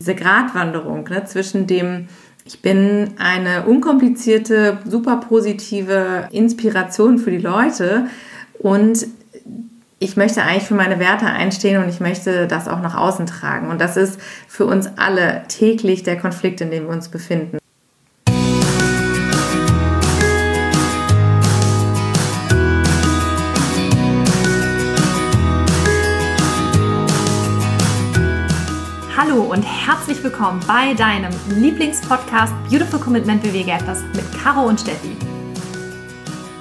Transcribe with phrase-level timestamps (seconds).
[0.00, 2.08] diese Gratwanderung ne, zwischen dem,
[2.44, 8.06] ich bin eine unkomplizierte, super positive Inspiration für die Leute
[8.58, 9.06] und
[9.98, 13.68] ich möchte eigentlich für meine Werte einstehen und ich möchte das auch nach außen tragen.
[13.68, 17.57] Und das ist für uns alle täglich der Konflikt, in dem wir uns befinden.
[30.30, 35.16] Willkommen bei deinem Lieblingspodcast Beautiful Commitment Bewege etwas mit Caro und Steffi.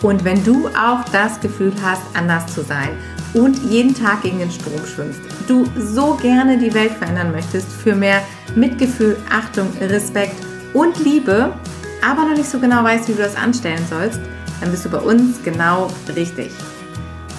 [0.02, 2.91] Und wenn du auch das Gefühl hast, anders zu sein
[3.34, 7.94] und jeden Tag gegen den Strom schwimmst, du so gerne die Welt verändern möchtest für
[7.94, 8.22] mehr
[8.55, 10.38] Mitgefühl, Achtung, Respekt
[10.73, 11.53] und Liebe,
[12.02, 14.22] aber noch nicht so genau weißt, wie du das anstellen sollst,
[14.61, 16.52] dann bist du bei uns genau richtig.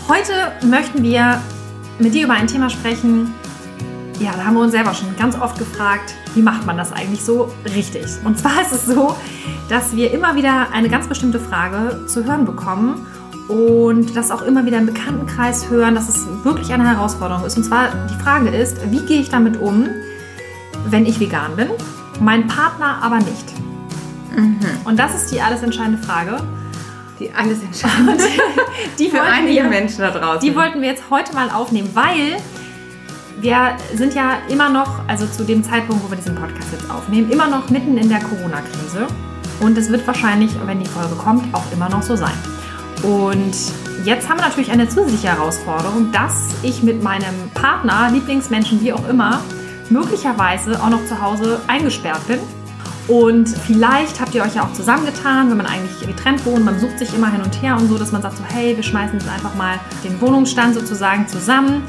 [0.09, 1.41] Heute möchten wir
[1.99, 3.33] mit dir über ein Thema sprechen,
[4.21, 7.23] ja, da haben wir uns selber schon ganz oft gefragt, wie macht man das eigentlich
[7.23, 8.07] so richtig?
[8.25, 9.17] Und zwar ist es so,
[9.69, 13.07] dass wir immer wieder eine ganz bestimmte Frage zu hören bekommen
[13.49, 17.57] und das auch immer wieder im Bekanntenkreis hören, dass es wirklich eine Herausforderung ist.
[17.57, 19.89] Und zwar die Frage ist, wie gehe ich damit um,
[20.87, 21.69] wenn ich vegan bin,
[22.21, 23.55] mein Partner aber nicht?
[24.37, 24.59] Mhm.
[24.85, 26.39] Und das ist die alles entscheidende Frage.
[27.19, 28.25] Die alles entscheidende.
[28.99, 30.41] die für einige wir, Menschen da draußen.
[30.41, 32.37] Die wollten wir jetzt heute mal aufnehmen, weil
[33.41, 37.31] wir sind ja immer noch, also zu dem Zeitpunkt, wo wir diesen Podcast jetzt aufnehmen,
[37.31, 39.07] immer noch mitten in der Corona-Krise.
[39.61, 42.35] Und es wird wahrscheinlich, wenn die Folge kommt, auch immer noch so sein.
[43.03, 43.55] Und
[44.05, 49.09] jetzt haben wir natürlich eine zusätzliche Herausforderung, dass ich mit meinem Partner, Lieblingsmenschen, wie auch
[49.09, 49.41] immer,
[49.91, 52.41] möglicherweise auch noch zu Hause eingesperrt bin.
[53.07, 56.99] Und vielleicht habt ihr euch ja auch zusammengetan, wenn man eigentlich getrennt wohnt, man sucht
[56.99, 59.29] sich immer hin und her und so, dass man sagt so, hey, wir schmeißen jetzt
[59.31, 61.83] einfach mal den Wohnungsstand sozusagen zusammen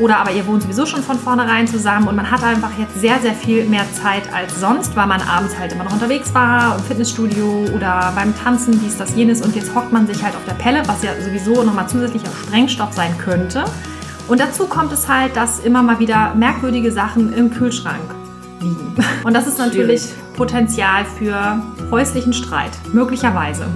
[0.00, 3.18] oder aber ihr wohnt sowieso schon von vornherein zusammen und man hat einfach jetzt sehr,
[3.20, 6.84] sehr viel mehr Zeit als sonst, weil man abends halt immer noch unterwegs war im
[6.84, 9.42] Fitnessstudio oder beim Tanzen, dies, das, jenes.
[9.42, 12.34] Und jetzt hockt man sich halt auf der Pelle, was ja sowieso nochmal zusätzlich auch
[12.34, 13.64] Sprengstoff sein könnte.
[14.26, 18.14] Und dazu kommt es halt, dass immer mal wieder merkwürdige Sachen im Kühlschrank
[18.60, 18.94] liegen.
[19.24, 20.36] Und das ist natürlich Schwierig.
[20.36, 23.66] Potenzial für häuslichen Streit, möglicherweise.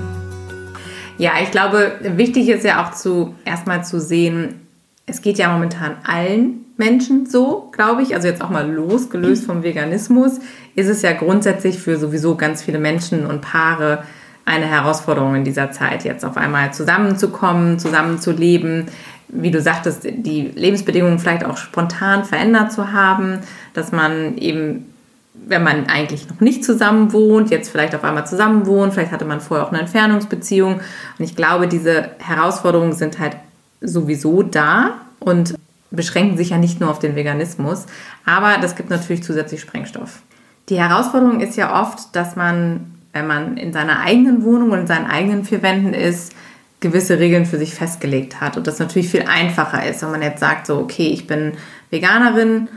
[1.18, 4.63] Ja, ich glaube, wichtig ist ja auch zu erstmal zu sehen,
[5.06, 9.62] es geht ja momentan allen Menschen so, glaube ich, also jetzt auch mal losgelöst vom
[9.62, 10.40] Veganismus,
[10.74, 14.02] ist es ja grundsätzlich für sowieso ganz viele Menschen und Paare
[14.44, 18.86] eine Herausforderung in dieser Zeit, jetzt auf einmal zusammenzukommen, zusammenzuleben,
[19.28, 23.38] wie du sagtest, die Lebensbedingungen vielleicht auch spontan verändert zu haben,
[23.72, 24.86] dass man eben,
[25.32, 29.24] wenn man eigentlich noch nicht zusammen wohnt, jetzt vielleicht auf einmal zusammen wohnt, vielleicht hatte
[29.24, 30.74] man vorher auch eine Entfernungsbeziehung.
[30.74, 33.36] Und ich glaube, diese Herausforderungen sind halt
[33.84, 35.54] sowieso da und
[35.90, 37.86] beschränken sich ja nicht nur auf den Veganismus,
[38.24, 40.20] aber das gibt natürlich zusätzlich Sprengstoff.
[40.68, 44.86] Die Herausforderung ist ja oft, dass man, wenn man in seiner eigenen Wohnung und in
[44.86, 46.32] seinen eigenen vier Wänden ist,
[46.80, 50.40] gewisse Regeln für sich festgelegt hat und das natürlich viel einfacher ist, wenn man jetzt
[50.40, 51.52] sagt, so, okay, ich bin
[51.90, 52.68] Veganerin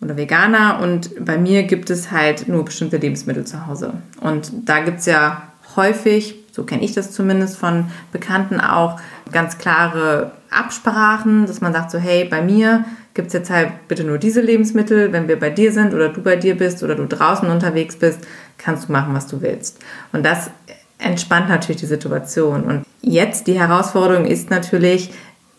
[0.00, 3.94] oder Veganer und bei mir gibt es halt nur bestimmte Lebensmittel zu Hause.
[4.20, 5.42] Und da gibt es ja
[5.74, 9.00] häufig, so kenne ich das zumindest von Bekannten auch,
[9.32, 12.84] ganz klare Absprachen, dass man sagt so, hey, bei mir
[13.14, 15.12] gibt es jetzt halt bitte nur diese Lebensmittel.
[15.12, 18.20] Wenn wir bei dir sind oder du bei dir bist oder du draußen unterwegs bist,
[18.58, 19.78] kannst du machen, was du willst.
[20.12, 20.50] Und das
[20.98, 22.64] entspannt natürlich die Situation.
[22.64, 25.12] Und jetzt die Herausforderung ist natürlich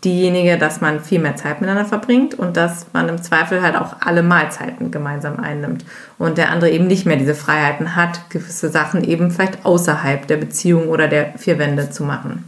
[0.04, 3.96] diejenige, dass man viel mehr Zeit miteinander verbringt und dass man im Zweifel halt auch
[4.00, 5.86] alle Mahlzeiten gemeinsam einnimmt
[6.20, 10.38] und der andere eben nicht mehr diese Freiheiten hat, gewisse Sachen eben vielleicht außerhalb der
[10.38, 12.46] Beziehung oder der vier Wände zu machen.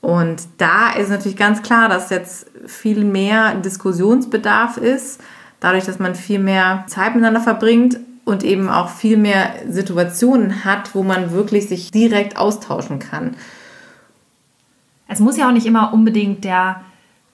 [0.00, 5.20] Und da ist natürlich ganz klar, dass jetzt viel mehr Diskussionsbedarf ist,
[5.60, 10.94] dadurch, dass man viel mehr Zeit miteinander verbringt und eben auch viel mehr Situationen hat,
[10.94, 13.36] wo man wirklich sich direkt austauschen kann.
[15.08, 16.82] Es muss ja auch nicht immer unbedingt der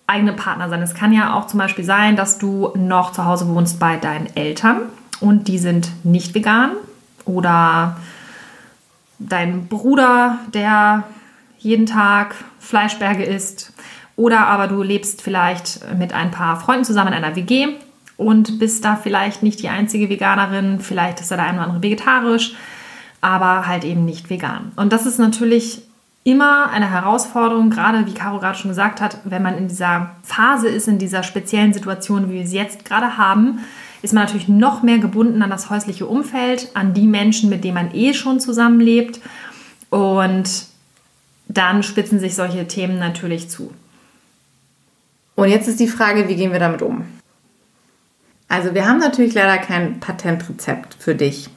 [0.07, 0.83] eigene Partner sein.
[0.83, 4.35] Es kann ja auch zum Beispiel sein, dass du noch zu Hause wohnst bei deinen
[4.37, 4.83] Eltern
[5.21, 6.73] und die sind nicht vegan
[7.25, 7.97] oder
[9.19, 11.05] dein Bruder, der
[11.59, 12.35] jeden Tag
[12.65, 13.73] Fleischberge isst.
[14.17, 17.69] Oder aber du lebst vielleicht mit ein paar Freunden zusammen in einer WG
[18.17, 20.81] und bist da vielleicht nicht die einzige Veganerin.
[20.81, 22.55] Vielleicht ist da der eine oder andere vegetarisch,
[23.21, 24.73] aber halt eben nicht vegan.
[24.77, 25.83] Und das ist natürlich
[26.23, 30.69] immer eine Herausforderung, gerade wie Caro gerade schon gesagt hat, wenn man in dieser Phase
[30.69, 33.61] ist, in dieser speziellen Situation, wie wir sie jetzt gerade haben,
[34.01, 37.75] ist man natürlich noch mehr gebunden an das häusliche Umfeld, an die Menschen, mit denen
[37.75, 39.21] man eh schon zusammenlebt.
[39.91, 40.67] Und
[41.57, 43.73] dann spitzen sich solche Themen natürlich zu.
[45.37, 47.05] Und jetzt ist die Frage, wie gehen wir damit um?
[48.49, 51.49] Also wir haben natürlich leider kein Patentrezept für dich.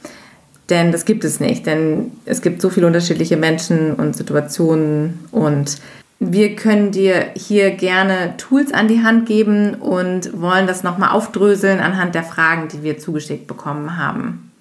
[0.70, 1.66] Denn das gibt es nicht.
[1.66, 5.20] Denn es gibt so viele unterschiedliche Menschen und Situationen.
[5.32, 5.78] Und
[6.20, 11.80] wir können dir hier gerne Tools an die Hand geben und wollen das nochmal aufdröseln
[11.80, 14.52] anhand der Fragen, die wir zugeschickt bekommen haben.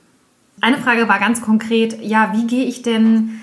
[0.61, 3.41] Eine Frage war ganz konkret, ja, wie gehe ich denn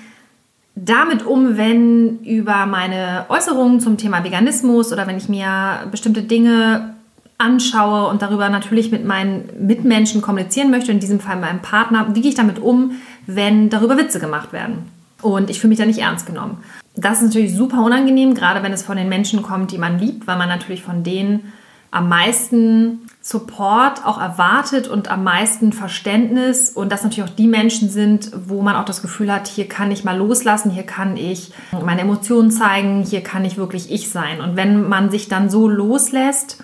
[0.76, 6.94] damit um, wenn über meine Äußerungen zum Thema Veganismus oder wenn ich mir bestimmte Dinge
[7.38, 12.20] anschaue und darüber natürlich mit meinen Mitmenschen kommunizieren möchte, in diesem Fall meinem Partner, wie
[12.20, 12.92] gehe ich damit um,
[13.26, 14.90] wenn darüber Witze gemacht werden?
[15.22, 16.58] Und ich fühle mich da nicht ernst genommen.
[16.96, 20.26] Das ist natürlich super unangenehm, gerade wenn es von den Menschen kommt, die man liebt,
[20.26, 21.52] weil man natürlich von denen
[21.90, 27.88] am meisten Support auch erwartet und am meisten Verständnis und das natürlich auch die Menschen
[27.88, 31.50] sind, wo man auch das Gefühl hat, hier kann ich mal loslassen, hier kann ich
[31.72, 34.42] meine Emotionen zeigen, hier kann ich wirklich ich sein.
[34.42, 36.62] Und wenn man sich dann so loslässt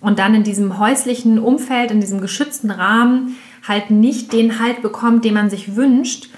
[0.00, 3.36] und dann in diesem häuslichen Umfeld, in diesem geschützten Rahmen
[3.68, 6.30] halt nicht den Halt bekommt, den man sich wünscht,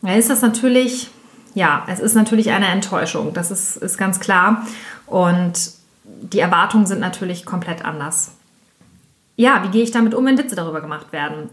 [0.00, 1.10] dann ist das natürlich,
[1.52, 4.66] ja, es ist natürlich eine Enttäuschung, das ist, ist ganz klar.
[5.04, 5.72] Und
[6.04, 8.39] die Erwartungen sind natürlich komplett anders
[9.40, 11.48] ja, wie gehe ich damit um, wenn Witze darüber gemacht werden?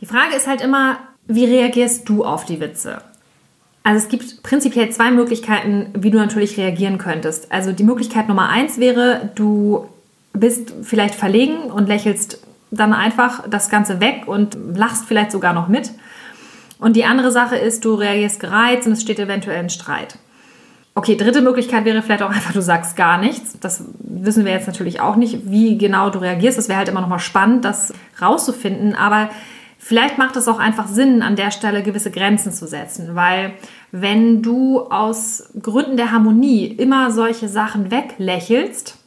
[0.00, 3.02] Die Frage ist halt immer, wie reagierst du auf die Witze?
[3.84, 7.52] Also es gibt prinzipiell zwei Möglichkeiten, wie du natürlich reagieren könntest.
[7.52, 9.88] Also die Möglichkeit Nummer eins wäre, du
[10.32, 15.68] bist vielleicht verlegen und lächelst dann einfach das Ganze weg und lachst vielleicht sogar noch
[15.68, 15.90] mit.
[16.78, 20.16] Und die andere Sache ist, du reagierst gereizt und es steht eventuell ein Streit.
[20.94, 23.58] Okay, dritte Möglichkeit wäre vielleicht auch einfach, du sagst gar nichts.
[23.60, 26.58] Das wissen wir jetzt natürlich auch nicht, wie genau du reagierst.
[26.58, 28.96] Das wäre halt immer noch mal spannend, das rauszufinden.
[28.96, 29.30] Aber
[29.78, 33.14] vielleicht macht es auch einfach Sinn, an der Stelle gewisse Grenzen zu setzen.
[33.14, 33.52] Weil
[33.92, 38.98] wenn du aus Gründen der Harmonie immer solche Sachen weglächelst,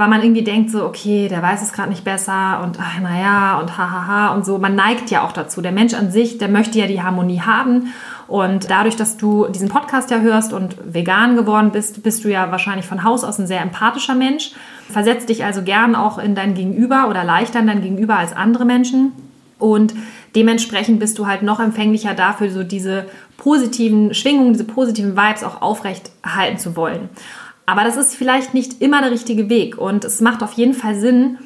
[0.00, 3.58] weil man irgendwie denkt so, okay, der weiß es gerade nicht besser und ach, naja
[3.60, 4.56] und hahaha und so.
[4.56, 5.60] Man neigt ja auch dazu.
[5.60, 7.92] Der Mensch an sich, der möchte ja die Harmonie haben
[8.30, 12.52] und dadurch, dass du diesen Podcast ja hörst und vegan geworden bist, bist du ja
[12.52, 14.52] wahrscheinlich von Haus aus ein sehr empathischer Mensch.
[14.88, 18.64] Versetzt dich also gern auch in dein Gegenüber oder leichter in dein Gegenüber als andere
[18.64, 19.10] Menschen.
[19.58, 19.94] Und
[20.36, 23.06] dementsprechend bist du halt noch empfänglicher dafür, so diese
[23.36, 27.08] positiven Schwingungen, diese positiven Vibes auch aufrecht halten zu wollen.
[27.66, 30.94] Aber das ist vielleicht nicht immer der richtige Weg und es macht auf jeden Fall
[30.94, 31.38] Sinn,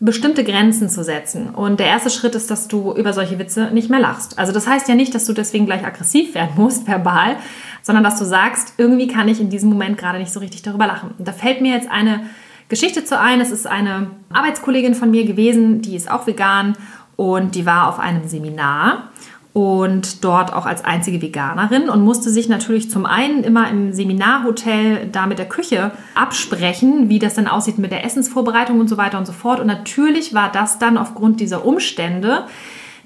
[0.00, 1.50] bestimmte Grenzen zu setzen.
[1.50, 4.38] Und der erste Schritt ist, dass du über solche Witze nicht mehr lachst.
[4.38, 7.36] Also das heißt ja nicht, dass du deswegen gleich aggressiv werden musst, verbal,
[7.82, 10.86] sondern dass du sagst, irgendwie kann ich in diesem Moment gerade nicht so richtig darüber
[10.86, 11.10] lachen.
[11.18, 12.20] Und da fällt mir jetzt eine
[12.68, 13.40] Geschichte zu ein.
[13.40, 16.76] Es ist eine Arbeitskollegin von mir gewesen, die ist auch vegan
[17.16, 19.10] und die war auf einem Seminar
[19.58, 25.08] und dort auch als einzige Veganerin und musste sich natürlich zum einen immer im Seminarhotel
[25.10, 29.18] da mit der Küche absprechen, wie das dann aussieht mit der Essensvorbereitung und so weiter
[29.18, 29.58] und so fort.
[29.58, 32.44] Und natürlich war das dann aufgrund dieser Umstände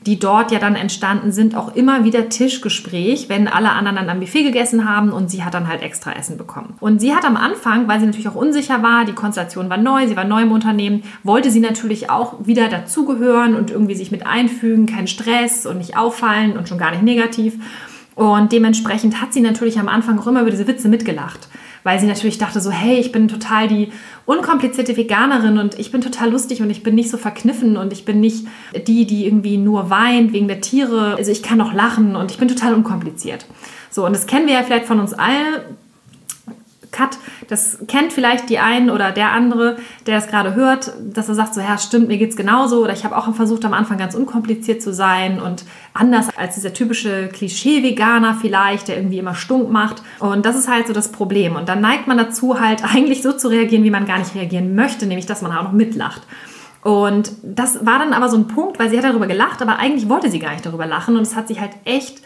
[0.07, 4.21] die dort ja dann entstanden sind, auch immer wieder Tischgespräch, wenn alle anderen dann am
[4.21, 6.75] Buffet gegessen haben und sie hat dann halt extra Essen bekommen.
[6.81, 10.07] Und sie hat am Anfang, weil sie natürlich auch unsicher war, die Konstellation war neu,
[10.07, 14.27] sie war neu im Unternehmen, wollte sie natürlich auch wieder dazugehören und irgendwie sich mit
[14.27, 17.55] einfügen, kein Stress und nicht auffallen und schon gar nicht negativ.
[18.15, 21.49] Und dementsprechend hat sie natürlich am Anfang auch immer über diese Witze mitgelacht
[21.85, 23.93] weil sie natürlich dachte so, hey, ich bin total die
[24.27, 28.05] unkomplizierte Veganerin und ich bin total lustig und ich bin nicht so verkniffen und ich
[28.05, 28.47] bin nicht
[28.87, 31.17] die, die irgendwie nur weint wegen der Tiere.
[31.17, 33.47] Also ich kann auch lachen und ich bin total unkompliziert.
[33.91, 35.63] So, und das kennen wir ja vielleicht von uns allen,
[36.93, 37.19] Cut.
[37.49, 41.55] Das kennt vielleicht die einen oder der andere, der das gerade hört, dass er sagt,
[41.55, 42.83] so ja, stimmt, mir geht es genauso.
[42.83, 46.73] Oder ich habe auch versucht, am Anfang ganz unkompliziert zu sein und anders als dieser
[46.73, 50.03] typische Klischee-Veganer vielleicht, der irgendwie immer stunk macht.
[50.19, 51.57] Und das ist halt so das Problem.
[51.57, 54.75] Und dann neigt man dazu, halt eigentlich so zu reagieren, wie man gar nicht reagieren
[54.75, 56.23] möchte, nämlich dass man auch noch mitlacht.
[56.83, 60.09] Und das war dann aber so ein Punkt, weil sie hat darüber gelacht, aber eigentlich
[60.09, 61.17] wollte sie gar nicht darüber lachen.
[61.17, 62.23] Und es hat sich halt echt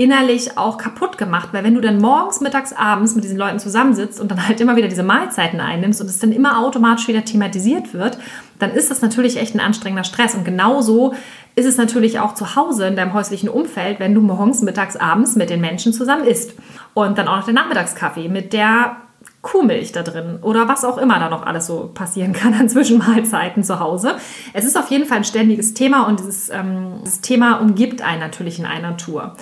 [0.00, 4.18] innerlich auch kaputt gemacht, weil wenn du dann morgens, mittags, abends mit diesen Leuten zusammensitzt
[4.18, 7.92] und dann halt immer wieder diese Mahlzeiten einnimmst und es dann immer automatisch wieder thematisiert
[7.92, 8.16] wird,
[8.58, 10.34] dann ist das natürlich echt ein anstrengender Stress.
[10.34, 11.12] Und genauso
[11.54, 15.36] ist es natürlich auch zu Hause in deinem häuslichen Umfeld, wenn du morgens, mittags, abends
[15.36, 16.54] mit den Menschen zusammen isst.
[16.94, 18.96] Und dann auch noch der Nachmittagskaffee mit der
[19.42, 23.64] Kuhmilch da drin oder was auch immer da noch alles so passieren kann an Zwischenmahlzeiten
[23.64, 24.14] zu Hause.
[24.54, 28.20] Es ist auf jeden Fall ein ständiges Thema und dieses, ähm, dieses Thema umgibt einen
[28.20, 29.36] natürlich in einer Tour.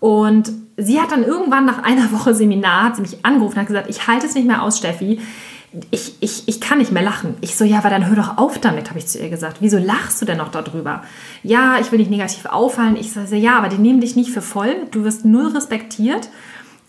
[0.00, 3.66] Und sie hat dann irgendwann nach einer Woche Seminar, hat sie mich angerufen und hat
[3.66, 5.20] gesagt, ich halte es nicht mehr aus, Steffi.
[5.92, 7.36] Ich, ich, ich kann nicht mehr lachen.
[7.42, 9.58] Ich so, ja, aber dann hör doch auf damit, habe ich zu ihr gesagt.
[9.60, 11.04] Wieso lachst du denn noch darüber?
[11.44, 12.96] Ja, ich will nicht negativ auffallen.
[12.96, 14.74] Ich sage, ja, aber die nehmen dich nicht für voll.
[14.90, 16.28] Du wirst null respektiert.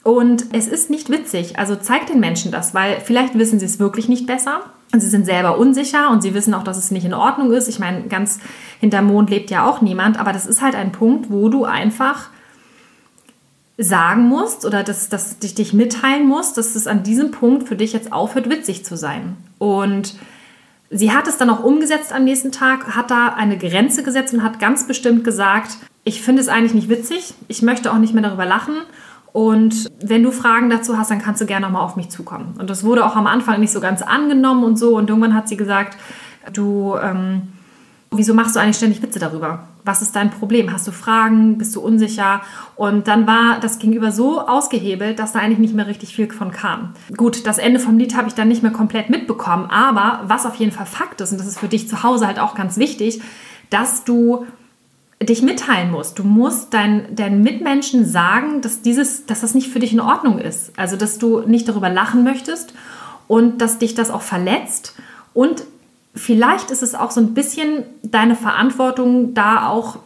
[0.03, 1.59] Und es ist nicht witzig.
[1.59, 4.61] Also zeig den Menschen das, weil vielleicht wissen sie es wirklich nicht besser.
[4.91, 7.67] sie sind selber unsicher und sie wissen auch, dass es nicht in Ordnung ist.
[7.67, 8.39] Ich meine, ganz
[8.79, 12.29] hinterm Mond lebt ja auch niemand, aber das ist halt ein Punkt, wo du einfach
[13.83, 17.75] sagen musst oder dass, dass dich, dich mitteilen musst, dass es an diesem Punkt für
[17.75, 19.37] dich jetzt aufhört, witzig zu sein.
[19.57, 20.15] Und
[20.89, 24.43] sie hat es dann auch umgesetzt am nächsten Tag, hat da eine Grenze gesetzt und
[24.43, 28.23] hat ganz bestimmt gesagt, ich finde es eigentlich nicht witzig, ich möchte auch nicht mehr
[28.23, 28.75] darüber lachen
[29.33, 32.55] und wenn du Fragen dazu hast, dann kannst du gerne nochmal auf mich zukommen.
[32.59, 34.97] Und das wurde auch am Anfang nicht so ganz angenommen und so.
[34.97, 35.97] Und irgendwann hat sie gesagt,
[36.51, 37.43] du, ähm,
[38.11, 39.67] wieso machst du eigentlich ständig Witze darüber?
[39.83, 40.71] Was ist dein Problem?
[40.71, 41.57] Hast du Fragen?
[41.57, 42.41] Bist du unsicher?
[42.75, 46.51] Und dann war das Gegenüber so ausgehebelt, dass da eigentlich nicht mehr richtig viel von
[46.51, 46.93] kam.
[47.15, 49.69] Gut, das Ende vom Lied habe ich dann nicht mehr komplett mitbekommen.
[49.69, 52.39] Aber was auf jeden Fall Fakt ist, und das ist für dich zu Hause halt
[52.39, 53.21] auch ganz wichtig,
[53.69, 54.45] dass du
[55.21, 56.17] dich mitteilen musst.
[56.19, 60.39] Du musst deinen, deinen Mitmenschen sagen, dass, dieses, dass das nicht für dich in Ordnung
[60.39, 60.77] ist.
[60.77, 62.73] Also, dass du nicht darüber lachen möchtest
[63.27, 64.95] und dass dich das auch verletzt.
[65.33, 65.63] Und
[66.15, 69.99] vielleicht ist es auch so ein bisschen deine Verantwortung, da auch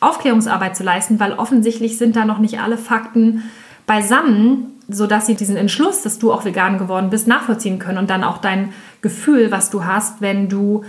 [0.00, 3.44] Aufklärungsarbeit zu leisten, weil offensichtlich sind da noch nicht alle Fakten
[3.86, 8.24] beisammen, sodass sie diesen Entschluss, dass du auch vegan geworden bist, nachvollziehen können und dann
[8.24, 10.84] auch dein Gefühl, was du hast, wenn du,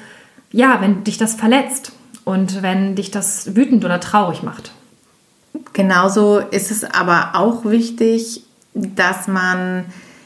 [0.52, 1.94] ja, wenn dich das verletzt
[2.24, 4.72] und wenn dich das wütend oder traurig macht.
[5.74, 8.44] Genauso ist es aber auch wichtig,
[8.74, 9.86] dass man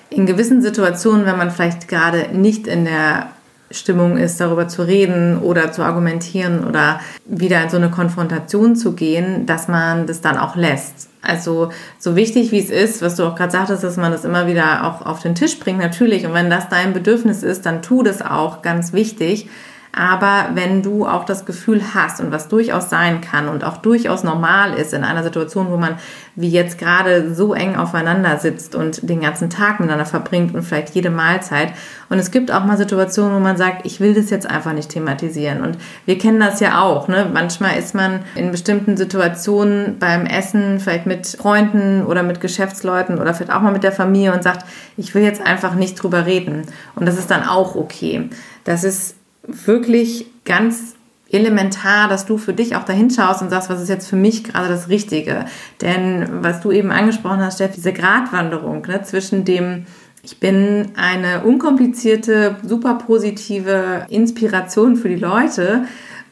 [0.09, 3.27] in gewissen Situationen, wenn man vielleicht gerade nicht in der
[3.71, 8.93] Stimmung ist, darüber zu reden oder zu argumentieren oder wieder in so eine Konfrontation zu
[8.93, 11.09] gehen, dass man das dann auch lässt.
[11.21, 14.47] Also so wichtig wie es ist, was du auch gerade sagtest, dass man das immer
[14.47, 16.25] wieder auch auf den Tisch bringt, natürlich.
[16.25, 19.49] Und wenn das dein Bedürfnis ist, dann tu das auch, ganz wichtig.
[19.91, 24.23] Aber wenn du auch das Gefühl hast und was durchaus sein kann und auch durchaus
[24.23, 25.95] normal ist in einer Situation, wo man
[26.35, 30.95] wie jetzt gerade so eng aufeinander sitzt und den ganzen Tag miteinander verbringt und vielleicht
[30.95, 31.73] jede Mahlzeit.
[32.07, 34.89] Und es gibt auch mal Situationen, wo man sagt, ich will das jetzt einfach nicht
[34.89, 35.61] thematisieren.
[35.61, 37.07] Und wir kennen das ja auch.
[37.07, 37.29] Ne?
[37.33, 43.33] Manchmal ist man in bestimmten Situationen beim Essen, vielleicht mit Freunden oder mit Geschäftsleuten oder
[43.33, 44.65] vielleicht auch mal mit der Familie und sagt,
[44.97, 46.63] ich will jetzt einfach nicht drüber reden.
[46.95, 48.29] Und das ist dann auch okay.
[48.63, 49.18] Das ist
[49.65, 50.95] wirklich ganz
[51.31, 54.43] elementar, dass du für dich auch dahin schaust und sagst, was ist jetzt für mich
[54.43, 55.45] gerade das Richtige.
[55.81, 59.85] Denn was du eben angesprochen hast, Steffi, diese Gratwanderung ne, zwischen dem,
[60.23, 65.85] ich bin eine unkomplizierte, super positive Inspiration für die Leute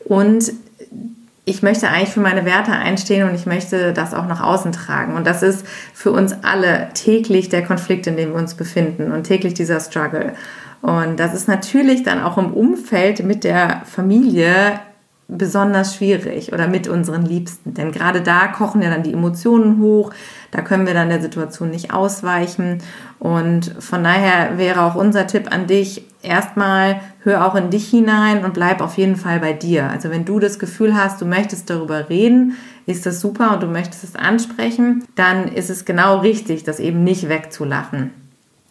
[0.03, 0.51] und
[1.45, 5.15] ich möchte eigentlich für meine Werte einstehen und ich möchte das auch nach außen tragen.
[5.15, 9.23] Und das ist für uns alle täglich der Konflikt, in dem wir uns befinden und
[9.23, 10.33] täglich dieser Struggle.
[10.81, 14.79] Und das ist natürlich dann auch im Umfeld mit der Familie
[15.27, 17.73] besonders schwierig oder mit unseren Liebsten.
[17.73, 20.13] Denn gerade da kochen ja dann die Emotionen hoch,
[20.51, 22.81] da können wir dann der Situation nicht ausweichen.
[23.19, 28.45] Und von daher wäre auch unser Tipp an dich, erstmal hör auch in dich hinein
[28.45, 29.89] und bleib auf jeden Fall bei dir.
[29.89, 32.55] Also wenn du das Gefühl hast, du möchtest darüber reden,
[32.85, 37.03] ist das super und du möchtest es ansprechen, dann ist es genau richtig, das eben
[37.03, 38.26] nicht wegzulachen.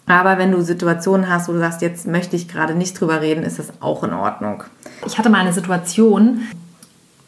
[0.07, 3.43] Aber wenn du Situationen hast, wo du sagst, jetzt möchte ich gerade nicht drüber reden,
[3.43, 4.63] ist das auch in Ordnung.
[5.05, 6.43] Ich hatte mal eine Situation,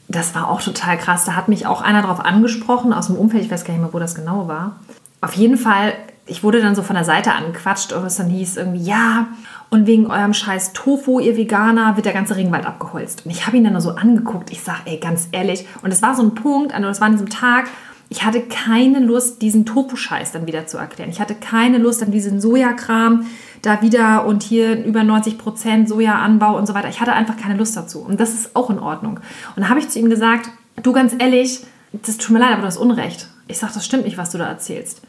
[0.07, 1.25] das war auch total krass.
[1.25, 3.93] Da hat mich auch einer darauf angesprochen aus dem Umfeld, ich weiß gar nicht mehr,
[3.93, 4.77] wo das genau war.
[5.21, 5.93] Auf jeden Fall,
[6.27, 9.27] ich wurde dann so von der Seite angequatscht und es dann hieß irgendwie, ja,
[9.71, 13.27] und wegen eurem scheiß Tofu, ihr Veganer, wird der ganze Regenwald abgeholzt.
[13.27, 14.51] Und ich habe ihn dann nur so angeguckt.
[14.51, 15.67] Ich sage, ey, ganz ehrlich.
[15.83, 17.67] Und es war so ein Punkt, also das war an diesem Tag,
[18.11, 21.11] ich hatte keine Lust, diesen Tofu-Scheiß dann wieder zu erklären.
[21.11, 23.27] Ich hatte keine Lust an diesen Sojakram
[23.61, 26.89] da wieder und hier über 90 Prozent Sojaanbau und so weiter.
[26.89, 28.01] Ich hatte einfach keine Lust dazu.
[28.01, 29.17] Und das ist auch in Ordnung.
[29.17, 30.49] Und dann habe ich zu ihm gesagt,
[30.83, 33.29] du ganz ehrlich, das tut mir leid, aber du hast Unrecht.
[33.47, 35.03] Ich sage, das stimmt nicht, was du da erzählst.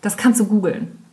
[0.00, 1.05] Das kannst du googeln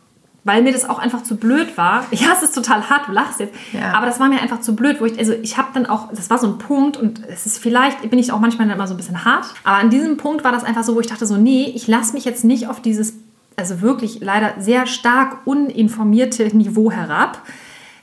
[0.44, 2.04] weil mir das auch einfach zu blöd war.
[2.10, 3.54] Ja, es ist total hart, du lachst jetzt.
[3.72, 3.94] Ja.
[3.94, 6.30] Aber das war mir einfach zu blöd, wo ich, also ich habe dann auch, das
[6.30, 8.98] war so ein Punkt und es ist vielleicht, bin ich auch manchmal immer so ein
[8.98, 11.72] bisschen hart, aber an diesem Punkt war das einfach so, wo ich dachte so, nee,
[11.74, 13.14] ich lasse mich jetzt nicht auf dieses,
[13.56, 17.42] also wirklich leider sehr stark uninformierte Niveau herab,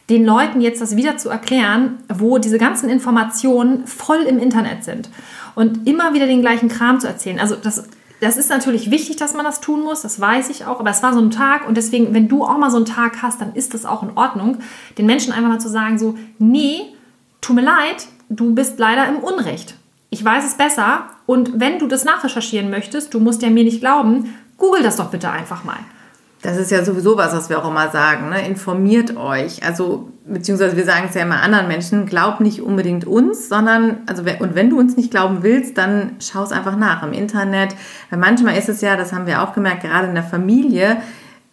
[0.09, 5.09] den Leuten jetzt das wieder zu erklären, wo diese ganzen Informationen voll im Internet sind
[5.55, 7.39] und immer wieder den gleichen Kram zu erzählen.
[7.39, 7.87] Also das
[8.21, 11.01] das ist natürlich wichtig, dass man das tun muss, das weiß ich auch, aber es
[11.01, 13.55] war so ein Tag und deswegen, wenn du auch mal so einen Tag hast, dann
[13.55, 14.59] ist das auch in Ordnung,
[14.99, 16.93] den Menschen einfach mal zu sagen, so, nee,
[17.41, 19.75] tut mir leid, du bist leider im Unrecht.
[20.11, 23.79] Ich weiß es besser und wenn du das nachrecherchieren möchtest, du musst ja mir nicht
[23.79, 25.79] glauben, google das doch bitte einfach mal.
[26.41, 28.29] Das ist ja sowieso was, was wir auch immer sagen.
[28.29, 28.47] Ne?
[28.47, 29.63] Informiert euch.
[29.63, 34.23] Also, beziehungsweise wir sagen es ja immer anderen Menschen, glaub nicht unbedingt uns, sondern, also,
[34.39, 37.75] und wenn du uns nicht glauben willst, dann schau es einfach nach im Internet.
[38.09, 40.97] Weil manchmal ist es ja, das haben wir auch gemerkt, gerade in der Familie,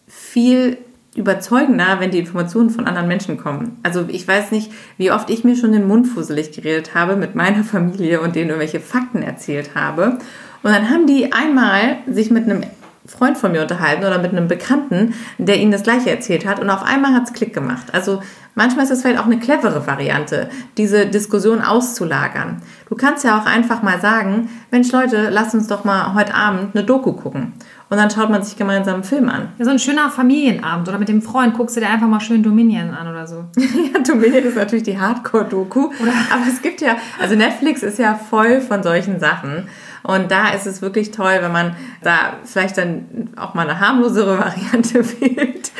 [0.07, 0.77] viel
[1.15, 3.77] überzeugender, wenn die Informationen von anderen Menschen kommen.
[3.83, 7.35] Also ich weiß nicht, wie oft ich mir schon den Mund fusselig geredet habe mit
[7.35, 10.17] meiner Familie und denen irgendwelche Fakten erzählt habe.
[10.61, 12.63] Und dann haben die einmal sich mit einem
[13.09, 16.69] Freund von mir unterhalten oder mit einem Bekannten, der ihnen das gleiche erzählt hat und
[16.69, 17.87] auf einmal hat es Klick gemacht.
[17.91, 18.21] Also
[18.55, 22.61] manchmal ist es vielleicht auch eine clevere Variante, diese Diskussion auszulagern.
[22.87, 26.75] Du kannst ja auch einfach mal sagen, Mensch Leute, lasst uns doch mal heute Abend
[26.75, 27.53] eine Doku gucken.
[27.89, 29.49] Und dann schaut man sich gemeinsam einen Film an.
[29.57, 32.43] Ja, so ein schöner Familienabend oder mit dem Freund guckst du dir einfach mal schön
[32.43, 33.45] Dominion an oder so.
[33.57, 35.89] ja, Dominion ist natürlich die Hardcore-Doku.
[36.31, 39.67] Aber es gibt ja, also Netflix ist ja voll von solchen Sachen.
[40.03, 44.39] Und da ist es wirklich toll, wenn man da vielleicht dann auch mal eine harmlosere
[44.39, 45.71] Variante wählt.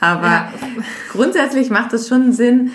[0.00, 0.52] Aber ja.
[1.10, 2.72] grundsätzlich macht es schon Sinn,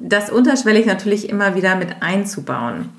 [0.00, 2.90] das unterschwellig natürlich immer wieder mit einzubauen.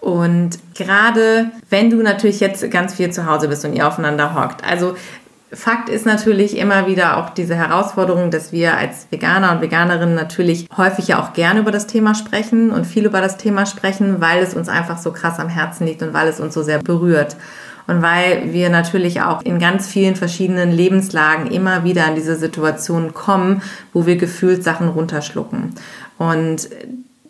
[0.00, 4.64] Und gerade wenn du natürlich jetzt ganz viel zu Hause bist und ihr aufeinander hockt,
[4.64, 4.94] also
[5.50, 10.68] Fakt ist natürlich immer wieder auch diese Herausforderung, dass wir als Veganer und Veganerinnen natürlich
[10.76, 14.42] häufig ja auch gerne über das Thema sprechen und viel über das Thema sprechen, weil
[14.42, 17.36] es uns einfach so krass am Herzen liegt und weil es uns so sehr berührt.
[17.86, 23.14] Und weil wir natürlich auch in ganz vielen verschiedenen Lebenslagen immer wieder in diese Situation
[23.14, 23.62] kommen,
[23.94, 25.74] wo wir gefühlt Sachen runterschlucken.
[26.18, 26.68] Und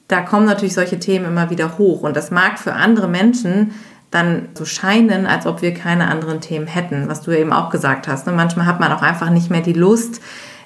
[0.08, 2.02] da kommen natürlich solche Themen immer wieder hoch.
[2.02, 3.72] Und das mag für andere Menschen
[4.10, 8.08] dann so scheinen, als ob wir keine anderen Themen hätten, was du eben auch gesagt
[8.08, 8.26] hast.
[8.26, 8.32] Ne?
[8.32, 10.20] Manchmal hat man auch einfach nicht mehr die Lust,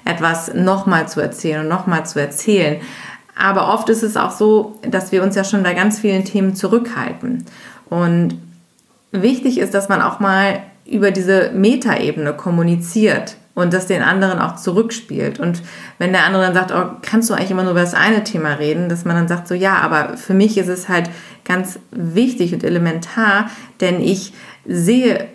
[0.05, 2.81] etwas nochmal zu erzählen und nochmal zu erzählen.
[3.35, 6.55] Aber oft ist es auch so, dass wir uns ja schon bei ganz vielen Themen
[6.55, 7.45] zurückhalten.
[7.89, 8.37] Und
[9.11, 14.55] wichtig ist, dass man auch mal über diese Metaebene kommuniziert und das den anderen auch
[14.55, 15.39] zurückspielt.
[15.39, 15.61] Und
[15.99, 18.53] wenn der andere dann sagt, oh, kannst du eigentlich immer nur über das eine Thema
[18.53, 21.09] reden, dass man dann sagt, so ja, aber für mich ist es halt
[21.45, 23.49] ganz wichtig und elementar,
[23.81, 24.33] denn ich
[24.65, 25.27] sehe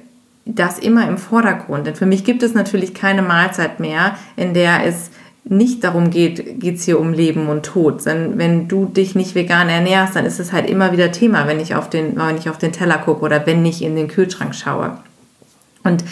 [0.45, 1.87] das immer im Vordergrund.
[1.87, 5.11] Denn für mich gibt es natürlich keine Mahlzeit mehr, in der es
[5.45, 8.05] nicht darum geht, geht es hier um Leben und Tod.
[8.05, 11.61] Denn wenn du dich nicht vegan ernährst, dann ist es halt immer wieder Thema, wenn
[11.61, 14.55] ich auf den, wenn ich auf den Teller gucke oder wenn ich in den Kühlschrank
[14.55, 14.99] schaue.
[15.85, 16.05] Und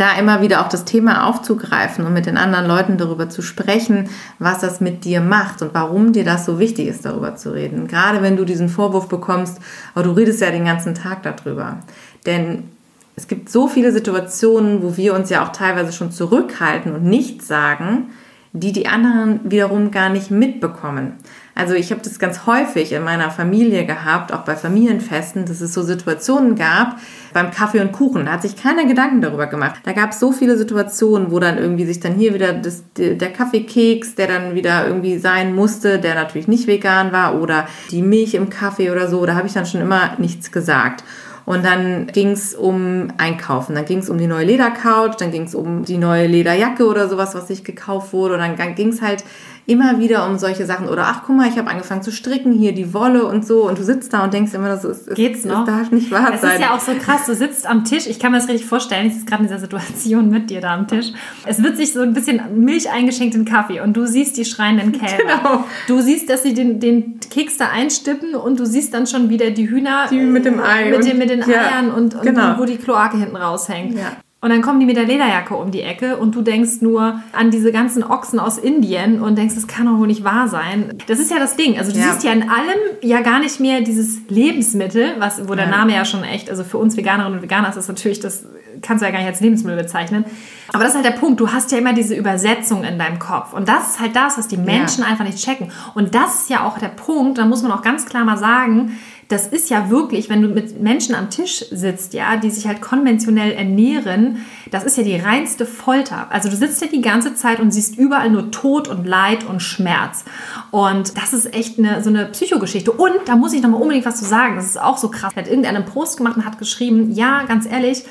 [0.00, 4.08] da immer wieder auch das Thema aufzugreifen und mit den anderen Leuten darüber zu sprechen,
[4.38, 7.86] was das mit dir macht und warum dir das so wichtig ist, darüber zu reden.
[7.86, 9.58] Gerade wenn du diesen Vorwurf bekommst,
[9.94, 11.80] aber oh, du redest ja den ganzen Tag darüber.
[12.24, 12.70] Denn
[13.14, 17.46] es gibt so viele Situationen, wo wir uns ja auch teilweise schon zurückhalten und nichts
[17.46, 18.06] sagen,
[18.52, 21.12] die die anderen wiederum gar nicht mitbekommen.
[21.54, 25.74] Also ich habe das ganz häufig in meiner Familie gehabt, auch bei Familienfesten, dass es
[25.74, 26.96] so Situationen gab,
[27.32, 29.80] beim Kaffee und Kuchen, da hat sich keiner Gedanken darüber gemacht.
[29.84, 33.32] Da gab es so viele Situationen, wo dann irgendwie sich dann hier wieder das, der
[33.32, 38.34] Kaffeekeks, der dann wieder irgendwie sein musste, der natürlich nicht vegan war, oder die Milch
[38.34, 41.04] im Kaffee oder so, da habe ich dann schon immer nichts gesagt.
[41.46, 43.74] Und dann ging es um Einkaufen.
[43.74, 47.08] Dann ging es um die neue Ledercouch, dann ging es um die neue Lederjacke oder
[47.08, 48.34] sowas, was sich gekauft wurde.
[48.34, 49.24] Und dann ging es halt
[49.66, 50.88] immer wieder um solche Sachen.
[50.88, 53.68] Oder ach, guck mal, ich habe angefangen zu stricken, hier die Wolle und so.
[53.68, 55.64] Und du sitzt da und denkst immer, das ist, Geht's noch?
[55.64, 56.50] das darf nicht wahr es sein.
[56.50, 58.06] Es ist ja auch so krass, du sitzt am Tisch.
[58.06, 60.74] Ich kann mir das richtig vorstellen, ich sitze gerade in dieser Situation mit dir da
[60.74, 61.06] am Tisch.
[61.46, 64.92] Es wird sich so ein bisschen Milch eingeschenkt in Kaffee und du siehst die schreienden
[64.92, 65.10] Kälber.
[65.30, 65.64] Genau.
[65.86, 69.50] Du siehst, dass sie den, den Keks da einstippen und du siehst dann schon wieder
[69.50, 70.06] die Hühner.
[70.10, 70.90] Die mit dem Ei.
[70.90, 72.58] Mit, den, mit den ja, Eiern und, und genau.
[72.58, 73.96] wo die Kloake hinten raushängt.
[73.96, 74.16] Ja.
[74.42, 77.50] Und dann kommen die mit der Lederjacke um die Ecke und du denkst nur an
[77.50, 80.96] diese ganzen Ochsen aus Indien und denkst, das kann doch wohl nicht wahr sein.
[81.08, 81.78] Das ist ja das Ding.
[81.78, 82.04] Also du ja.
[82.04, 85.70] siehst ja in allem ja gar nicht mehr dieses Lebensmittel, was, wo der ja.
[85.70, 88.46] Name ja schon echt, also für uns Veganerinnen und Veganer ist das natürlich, das
[88.80, 90.24] kannst du ja gar nicht als Lebensmittel bezeichnen.
[90.72, 91.38] Aber das ist halt der Punkt.
[91.38, 93.52] Du hast ja immer diese Übersetzung in deinem Kopf.
[93.52, 95.10] Und das ist halt das, was die Menschen ja.
[95.10, 95.70] einfach nicht checken.
[95.94, 98.98] Und das ist ja auch der Punkt, da muss man auch ganz klar mal sagen,
[99.30, 102.80] das ist ja wirklich, wenn du mit Menschen am Tisch sitzt, ja, die sich halt
[102.80, 106.26] konventionell ernähren, das ist ja die reinste Folter.
[106.30, 109.62] Also du sitzt ja die ganze Zeit und siehst überall nur Tod und Leid und
[109.62, 110.24] Schmerz.
[110.72, 112.90] Und das ist echt eine, so eine Psychogeschichte.
[112.90, 114.56] Und da muss ich noch mal unbedingt was zu sagen.
[114.56, 115.36] Das ist auch so krass.
[115.36, 118.02] Hat irgendeinen Post gemacht und hat geschrieben, ja, ganz ehrlich,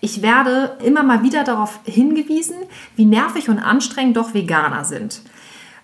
[0.00, 2.54] ich werde immer mal wieder darauf hingewiesen,
[2.94, 5.22] wie nervig und anstrengend doch Veganer sind.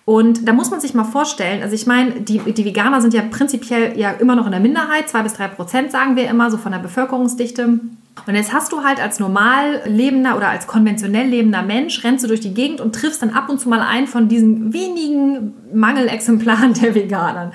[0.05, 3.23] Und da muss man sich mal vorstellen, also ich meine, die, die Veganer sind ja
[3.23, 6.57] prinzipiell ja immer noch in der Minderheit, zwei bis drei Prozent sagen wir immer, so
[6.57, 7.79] von der Bevölkerungsdichte.
[8.27, 12.27] Und jetzt hast du halt als normal lebender oder als konventionell lebender Mensch, rennst du
[12.27, 16.75] durch die Gegend und triffst dann ab und zu mal einen von diesen wenigen Mangelexemplaren
[16.75, 17.51] der Veganern.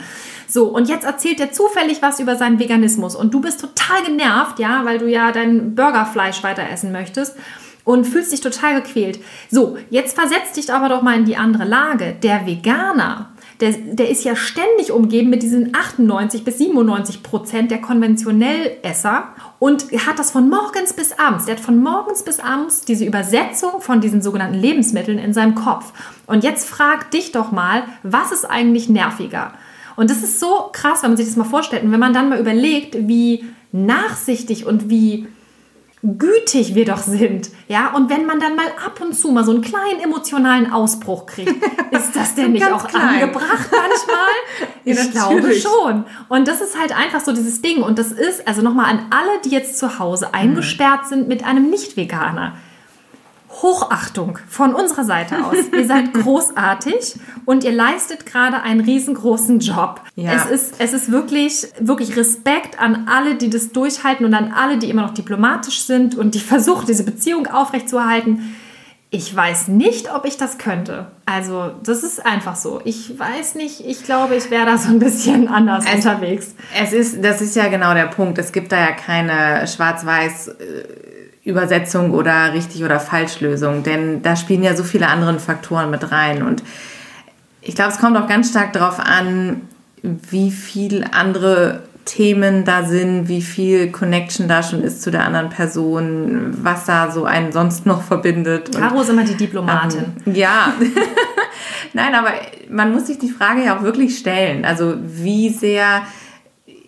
[0.49, 4.59] So, und jetzt erzählt er zufällig was über seinen Veganismus und du bist total genervt,
[4.59, 7.37] ja, weil du ja dein Burgerfleisch weiter essen möchtest
[7.85, 9.21] und fühlst dich total gequält.
[9.51, 12.17] So, jetzt versetz dich aber doch mal in die andere Lage.
[12.23, 17.81] Der Veganer, der, der ist ja ständig umgeben mit diesen 98 bis 97 Prozent der
[17.81, 21.45] Konventionellesser und hat das von morgens bis abends.
[21.45, 25.93] Der hat von morgens bis abends diese Übersetzung von diesen sogenannten Lebensmitteln in seinem Kopf.
[26.27, 29.53] Und jetzt frag dich doch mal, was ist eigentlich nerviger?
[29.97, 31.83] Und das ist so krass, wenn man sich das mal vorstellt.
[31.83, 35.29] Und wenn man dann mal überlegt, wie nachsichtig und wie
[36.03, 37.51] gütig wir doch sind.
[37.69, 41.27] Ja, und wenn man dann mal ab und zu mal so einen kleinen emotionalen Ausbruch
[41.27, 43.23] kriegt, ist das denn nicht auch klein.
[43.23, 44.69] angebracht manchmal?
[44.85, 46.05] ich ja, glaube schon.
[46.29, 47.83] Und das ist halt einfach so dieses Ding.
[47.83, 51.69] Und das ist, also nochmal an alle, die jetzt zu Hause eingesperrt sind mit einem
[51.69, 52.55] Nicht-Veganer.
[53.51, 55.57] Hochachtung von unserer Seite aus.
[55.73, 60.01] ihr seid großartig und ihr leistet gerade einen riesengroßen Job.
[60.15, 60.33] Ja.
[60.33, 64.79] Es, ist, es ist wirklich, wirklich Respekt an alle, die das durchhalten und an alle,
[64.79, 68.55] die immer noch diplomatisch sind und die versuchen, diese Beziehung aufrechtzuerhalten.
[69.13, 71.09] Ich weiß nicht, ob ich das könnte.
[71.27, 72.81] Also, das ist einfach so.
[72.85, 76.55] Ich weiß nicht, ich glaube, ich wäre da so ein bisschen anders es, unterwegs.
[76.81, 78.39] Es ist, das ist ja genau der Punkt.
[78.39, 80.85] Es gibt da ja keine schwarz-weiß äh,
[81.45, 86.13] Übersetzung oder richtig oder falsch Lösung, denn da spielen ja so viele andere Faktoren mit
[86.13, 86.43] rein.
[86.43, 86.63] Und
[87.63, 89.63] ich glaube, es kommt auch ganz stark darauf an,
[90.03, 95.51] wie viel andere Themen da sind, wie viel Connection da schon ist zu der anderen
[95.51, 98.75] Person, was da so einen sonst noch verbindet.
[98.75, 100.07] Caro ist immer die Diplomatin.
[100.27, 100.75] Ähm, ja.
[101.93, 102.33] Nein, aber
[102.69, 104.65] man muss sich die Frage ja auch wirklich stellen.
[104.65, 106.03] Also wie sehr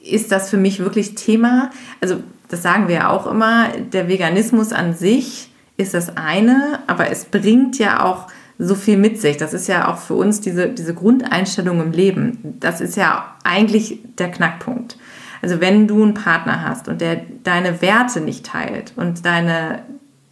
[0.03, 1.71] ist das für mich wirklich Thema?
[2.01, 2.17] Also
[2.53, 7.25] das sagen wir ja auch immer, der Veganismus an sich ist das eine, aber es
[7.25, 9.39] bringt ja auch so viel mit sich.
[9.39, 12.59] Das ist ja auch für uns diese, diese Grundeinstellung im Leben.
[12.61, 14.99] Das ist ja eigentlich der Knackpunkt.
[15.41, 19.85] Also wenn du einen Partner hast und der deine Werte nicht teilt und deine,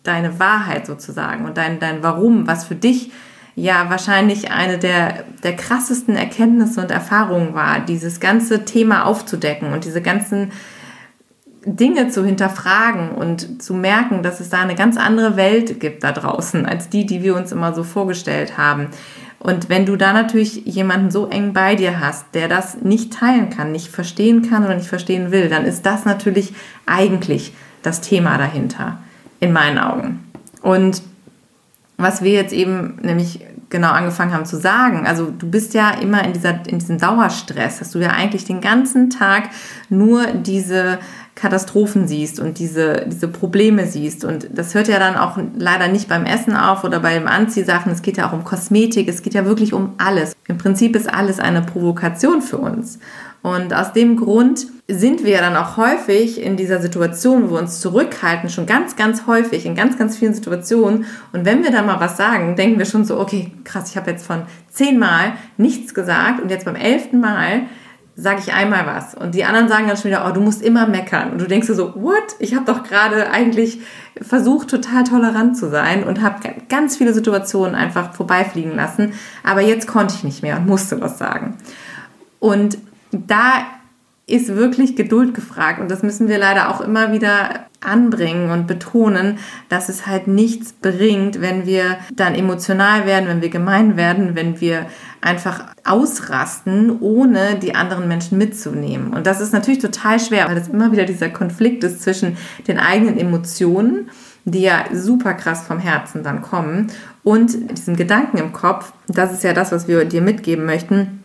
[0.02, 3.12] deine Wahrheit sozusagen und dein, dein Warum, was für dich
[3.56, 9.87] ja wahrscheinlich eine der, der krassesten Erkenntnisse und Erfahrungen war, dieses ganze Thema aufzudecken und
[9.87, 10.52] diese ganzen
[11.64, 16.12] Dinge zu hinterfragen und zu merken, dass es da eine ganz andere Welt gibt da
[16.12, 18.88] draußen, als die, die wir uns immer so vorgestellt haben.
[19.38, 23.51] Und wenn du da natürlich jemanden so eng bei dir hast, der das nicht teilen
[23.51, 26.55] kann, nicht verstehen kann oder nicht verstehen will, dann ist das natürlich
[26.87, 28.99] eigentlich das Thema dahinter,
[29.38, 30.25] in meinen Augen.
[30.62, 31.03] Und
[31.96, 35.07] was wir jetzt eben nämlich genau angefangen haben zu sagen.
[35.07, 38.61] Also du bist ja immer in, dieser, in diesem Dauerstress, dass du ja eigentlich den
[38.61, 39.44] ganzen Tag
[39.88, 40.99] nur diese
[41.40, 44.24] Katastrophen siehst und diese, diese Probleme siehst.
[44.26, 47.90] Und das hört ja dann auch leider nicht beim Essen auf oder bei den Anziehsachen.
[47.90, 50.37] Es geht ja auch um Kosmetik, es geht ja wirklich um alles.
[50.48, 52.98] Im Prinzip ist alles eine Provokation für uns.
[53.42, 57.81] Und aus dem Grund sind wir dann auch häufig in dieser Situation, wo wir uns
[57.81, 61.07] zurückhalten, schon ganz, ganz häufig, in ganz, ganz vielen Situationen.
[61.33, 64.11] Und wenn wir da mal was sagen, denken wir schon so, okay, krass, ich habe
[64.11, 67.62] jetzt von zehnmal nichts gesagt und jetzt beim elften Mal
[68.20, 69.14] sage ich einmal was.
[69.14, 71.30] Und die anderen sagen dann schon wieder, oh, du musst immer meckern.
[71.33, 72.37] Und du denkst dir so, what?
[72.38, 73.80] Ich habe doch gerade eigentlich
[74.20, 76.37] versucht, total tolerant zu sein und habe
[76.68, 79.14] ganz viele Situationen einfach vorbeifliegen lassen.
[79.42, 81.56] Aber jetzt konnte ich nicht mehr und musste was sagen.
[82.38, 82.78] Und
[83.11, 83.64] da
[84.26, 85.80] ist wirklich Geduld gefragt.
[85.80, 89.38] Und das müssen wir leider auch immer wieder anbringen und betonen,
[89.69, 94.61] dass es halt nichts bringt, wenn wir dann emotional werden, wenn wir gemein werden, wenn
[94.61, 94.87] wir
[95.21, 99.12] einfach ausrasten, ohne die anderen Menschen mitzunehmen.
[99.12, 102.37] Und das ist natürlich total schwer, weil das immer wieder dieser Konflikt ist zwischen
[102.69, 104.11] den eigenen Emotionen,
[104.45, 106.88] die ja super krass vom Herzen dann kommen,
[107.23, 108.95] und diesem Gedanken im Kopf.
[109.07, 111.21] Das ist ja das, was wir dir mitgeben möchten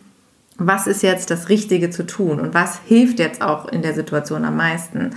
[0.58, 4.44] was ist jetzt das Richtige zu tun und was hilft jetzt auch in der Situation
[4.44, 5.10] am meisten.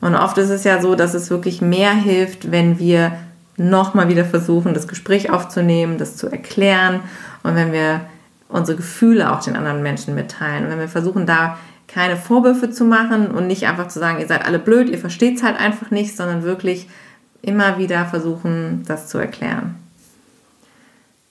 [0.00, 3.12] Und oft ist es ja so, dass es wirklich mehr hilft, wenn wir
[3.56, 7.00] nochmal wieder versuchen, das Gespräch aufzunehmen, das zu erklären
[7.42, 8.02] und wenn wir
[8.48, 10.64] unsere Gefühle auch den anderen Menschen mitteilen.
[10.64, 14.26] Und wenn wir versuchen, da keine Vorwürfe zu machen und nicht einfach zu sagen, ihr
[14.26, 16.88] seid alle blöd, ihr versteht es halt einfach nicht, sondern wirklich
[17.42, 19.74] immer wieder versuchen, das zu erklären.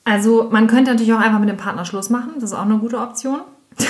[0.03, 2.31] Also man könnte natürlich auch einfach mit dem Partner Schluss machen.
[2.35, 3.41] Das ist auch eine gute Option.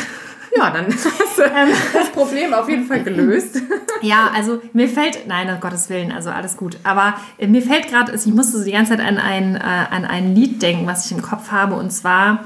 [0.58, 1.70] Ja, dann ist ähm.
[1.94, 3.62] das Problem auf jeden Fall gelöst.
[4.04, 6.78] Ja, also mir fällt, nein, um Gottes Willen, also alles gut.
[6.84, 10.06] Aber äh, mir fällt gerade, ich musste so die ganze Zeit an ein, äh, an
[10.06, 11.74] ein Lied denken, was ich im Kopf habe.
[11.74, 12.46] Und zwar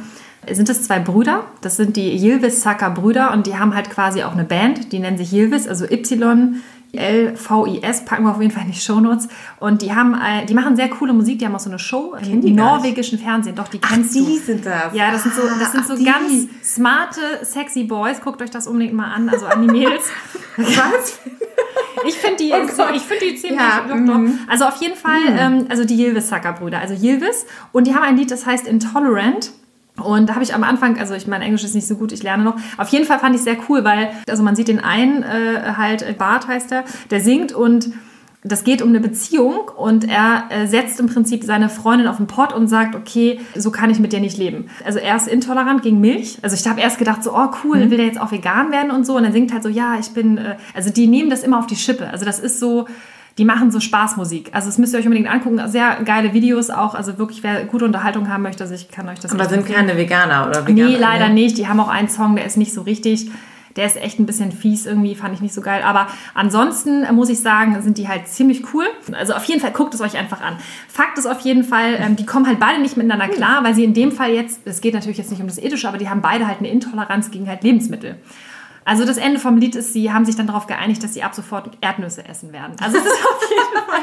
[0.49, 1.43] sind das zwei Brüder.
[1.59, 4.99] Das sind die Yildiz Saka Brüder und die haben halt quasi auch eine Band, die
[4.99, 6.61] nennen sich Yildiz, also Y
[6.93, 9.27] LVIS, packen wir auf jeden Fall in die Shownotes.
[9.59, 12.15] Und die haben, äh, die machen sehr coole Musik, die haben auch so eine Show
[12.21, 13.55] im norwegischen Fernsehen.
[13.55, 14.39] Doch, die kennst Ach, die du.
[14.39, 14.93] sind das.
[14.93, 18.21] Ja, das sind so, das sind Ach, so ganz smarte, sexy Boys.
[18.21, 20.03] Guckt euch das unbedingt mal an, also an die Mädels.
[20.57, 21.19] Was?
[22.05, 23.59] Ich finde die, oh so, ich find die ziemlich.
[23.59, 24.17] Ja, doch, doch.
[24.17, 24.39] Mhm.
[24.47, 25.37] Also auf jeden Fall, mm.
[25.37, 27.45] ähm, also die Yildiz Sucker Brüder, also Yildiz.
[27.71, 29.51] Und die haben ein Lied, das heißt Intolerant.
[29.97, 32.23] Und da habe ich am Anfang, also ich mein Englisch ist nicht so gut, ich
[32.23, 32.55] lerne noch.
[32.77, 36.17] Auf jeden Fall fand ich sehr cool, weil, also man sieht den einen äh, halt,
[36.17, 37.91] Bart heißt er, der singt und
[38.43, 42.25] das geht um eine Beziehung und er äh, setzt im Prinzip seine Freundin auf den
[42.25, 44.65] Pott und sagt, okay, so kann ich mit dir nicht leben.
[44.83, 46.39] Also er ist intolerant gegen Milch.
[46.41, 47.91] Also ich habe erst gedacht so, oh cool, mhm.
[47.91, 49.15] will der jetzt auch vegan werden und so.
[49.15, 51.67] Und er singt halt so, ja, ich bin, äh, also die nehmen das immer auf
[51.67, 52.09] die Schippe.
[52.09, 52.87] Also das ist so,
[53.37, 54.49] die machen so Spaßmusik.
[54.53, 55.59] Also das müsst ihr euch unbedingt angucken.
[55.67, 56.95] Sehr geile Videos auch.
[56.95, 59.97] Also wirklich, wer gute Unterhaltung haben möchte, also ich kann euch das Aber sind keine
[59.97, 60.89] Veganer oder Veganer?
[60.89, 61.57] Nee, leider nicht.
[61.57, 63.31] Die haben auch einen Song, der ist nicht so richtig
[63.75, 65.81] der ist echt ein bisschen fies irgendwie, fand ich nicht so geil.
[65.83, 68.85] Aber ansonsten muss ich sagen, sind die halt ziemlich cool.
[69.13, 70.57] Also auf jeden Fall guckt es euch einfach an.
[70.87, 73.83] Fakt ist auf jeden Fall, ähm, die kommen halt beide nicht miteinander klar, weil sie
[73.83, 76.21] in dem Fall jetzt, es geht natürlich jetzt nicht um das Ethische, aber die haben
[76.21, 78.17] beide halt eine Intoleranz gegen halt Lebensmittel.
[78.83, 81.35] Also das Ende vom Lied ist, sie haben sich dann darauf geeinigt, dass sie ab
[81.35, 82.75] sofort Erdnüsse essen werden.
[82.81, 84.01] Also das ist auf jeden Fall.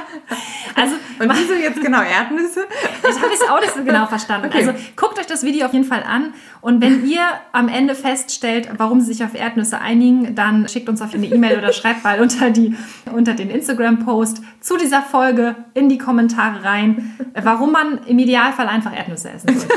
[0.74, 2.60] Also, Und wieso jetzt genau Erdnüsse?
[3.02, 4.46] Das habe ich auch nicht so genau verstanden.
[4.46, 4.68] Okay.
[4.68, 6.34] Also guckt euch das Video auf jeden Fall an.
[6.60, 11.02] Und wenn ihr am Ende feststellt, warum sie sich auf Erdnüsse einigen, dann schickt uns
[11.02, 12.76] auf eine E-Mail oder schreibt mal unter, die,
[13.12, 18.96] unter den Instagram-Post zu dieser Folge in die Kommentare rein, warum man im Idealfall einfach
[18.96, 19.74] Erdnüsse essen sollte.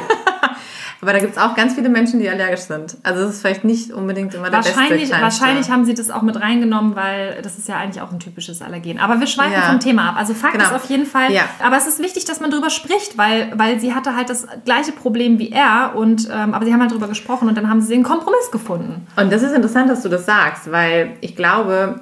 [1.02, 2.98] Aber da gibt es auch ganz viele Menschen, die allergisch sind.
[3.02, 6.22] Also es ist vielleicht nicht unbedingt immer der wahrscheinlich, beste Wahrscheinlich haben sie das auch
[6.22, 9.00] mit reingenommen, weil das ist ja eigentlich auch ein typisches Allergen.
[9.00, 9.62] Aber wir schweifen ja.
[9.64, 10.16] vom Thema ab.
[10.18, 10.66] Also Fakt genau.
[10.66, 11.44] ist auf jeden Fall, ja.
[11.64, 14.92] aber es ist wichtig, dass man darüber spricht, weil, weil sie hatte halt das gleiche
[14.92, 15.94] Problem wie er.
[15.96, 19.08] Und, ähm, aber sie haben halt darüber gesprochen und dann haben sie den Kompromiss gefunden.
[19.16, 22.02] Und das ist interessant, dass du das sagst, weil ich glaube,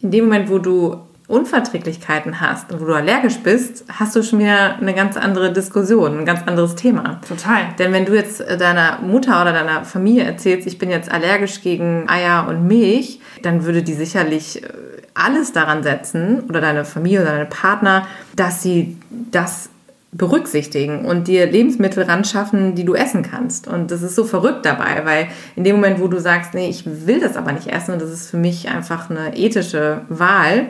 [0.00, 0.96] in dem Moment, wo du
[1.30, 6.18] Unverträglichkeiten hast und wo du allergisch bist, hast du schon wieder eine ganz andere Diskussion,
[6.18, 7.20] ein ganz anderes Thema.
[7.26, 7.62] Total.
[7.78, 11.62] Denn wenn du jetzt äh, deiner Mutter oder deiner Familie erzählst, ich bin jetzt allergisch
[11.62, 14.68] gegen Eier und Milch, dann würde die sicherlich äh,
[15.14, 19.70] alles daran setzen, oder deine Familie oder deine Partner, dass sie das
[20.12, 23.68] berücksichtigen und dir Lebensmittel ran schaffen, die du essen kannst.
[23.68, 26.84] Und das ist so verrückt dabei, weil in dem Moment, wo du sagst, nee, ich
[27.06, 30.66] will das aber nicht essen und das ist für mich einfach eine ethische Wahl,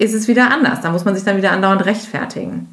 [0.00, 0.80] ist es wieder anders.
[0.80, 2.68] Da muss man sich dann wieder andauernd rechtfertigen.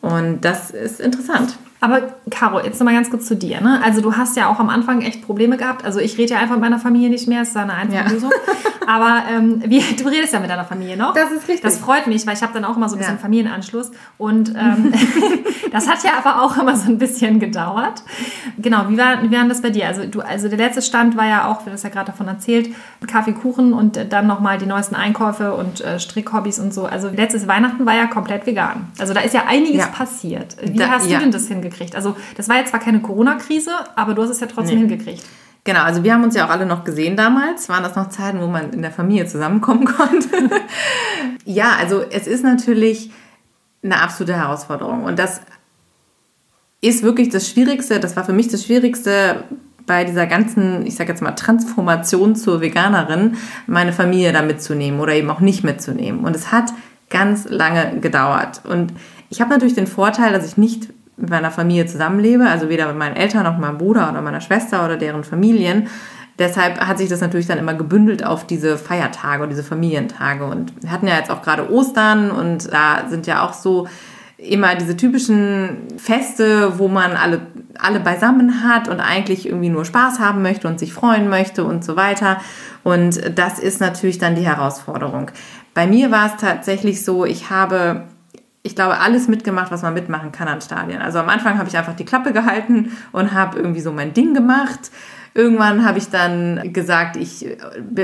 [0.00, 1.58] Und das ist interessant.
[1.80, 3.60] Aber Caro, jetzt nochmal ganz kurz zu dir.
[3.60, 3.80] Ne?
[3.84, 5.84] Also du hast ja auch am Anfang echt Probleme gehabt.
[5.84, 8.10] Also ich rede ja einfach mit meiner Familie nicht mehr, es ist eine einfache ja.
[8.10, 8.30] Lösung.
[8.88, 11.12] Aber ähm, wie, du redest ja mit deiner Familie noch.
[11.12, 11.60] Das ist richtig.
[11.60, 13.20] Das freut mich, weil ich habe dann auch immer so ein bisschen ja.
[13.20, 13.90] Familienanschluss.
[14.16, 14.94] Und ähm,
[15.72, 18.02] das hat ja aber auch immer so ein bisschen gedauert.
[18.56, 19.86] Genau, wie war, wie war das bei dir?
[19.86, 22.70] Also, du, also der letzte Stand war ja auch, wir das ja gerade davon erzählt,
[23.06, 26.86] Kaffee, Kuchen und dann nochmal die neuesten Einkäufe und äh, Strickhobbys und so.
[26.86, 28.90] Also letztes Weihnachten war ja komplett vegan.
[28.98, 29.86] Also da ist ja einiges ja.
[29.86, 30.56] passiert.
[30.62, 31.67] Wie da, hast du denn das hingekriegt?
[31.68, 31.94] Hingekriegt.
[31.94, 34.88] Also das war jetzt zwar keine Corona-Krise, aber du hast es ja trotzdem nee.
[34.88, 35.24] hingekriegt.
[35.64, 37.68] Genau, also wir haben uns ja auch alle noch gesehen damals.
[37.68, 40.28] Waren das noch Zeiten, wo man in der Familie zusammenkommen konnte?
[41.44, 43.10] ja, also es ist natürlich
[43.82, 45.04] eine absolute Herausforderung.
[45.04, 45.40] Und das
[46.80, 49.44] ist wirklich das Schwierigste, das war für mich das Schwierigste
[49.86, 55.14] bei dieser ganzen, ich sage jetzt mal, Transformation zur Veganerin, meine Familie da mitzunehmen oder
[55.14, 56.24] eben auch nicht mitzunehmen.
[56.24, 56.72] Und es hat
[57.10, 58.62] ganz lange gedauert.
[58.64, 58.92] Und
[59.30, 62.96] ich habe natürlich den Vorteil, dass ich nicht mit meiner Familie zusammenlebe, also weder mit
[62.96, 65.88] meinen Eltern noch meinem Bruder oder meiner Schwester oder deren Familien.
[66.38, 70.44] Deshalb hat sich das natürlich dann immer gebündelt auf diese Feiertage und diese Familientage.
[70.44, 73.88] Und wir hatten ja jetzt auch gerade Ostern und da sind ja auch so
[74.36, 77.40] immer diese typischen Feste, wo man alle,
[77.76, 81.84] alle beisammen hat und eigentlich irgendwie nur Spaß haben möchte und sich freuen möchte und
[81.84, 82.38] so weiter.
[82.84, 85.32] Und das ist natürlich dann die Herausforderung.
[85.74, 88.04] Bei mir war es tatsächlich so, ich habe
[88.62, 91.00] ich glaube, alles mitgemacht, was man mitmachen kann an Stadien.
[91.00, 94.34] Also am Anfang habe ich einfach die Klappe gehalten und habe irgendwie so mein Ding
[94.34, 94.90] gemacht.
[95.34, 97.46] Irgendwann habe ich dann gesagt, ich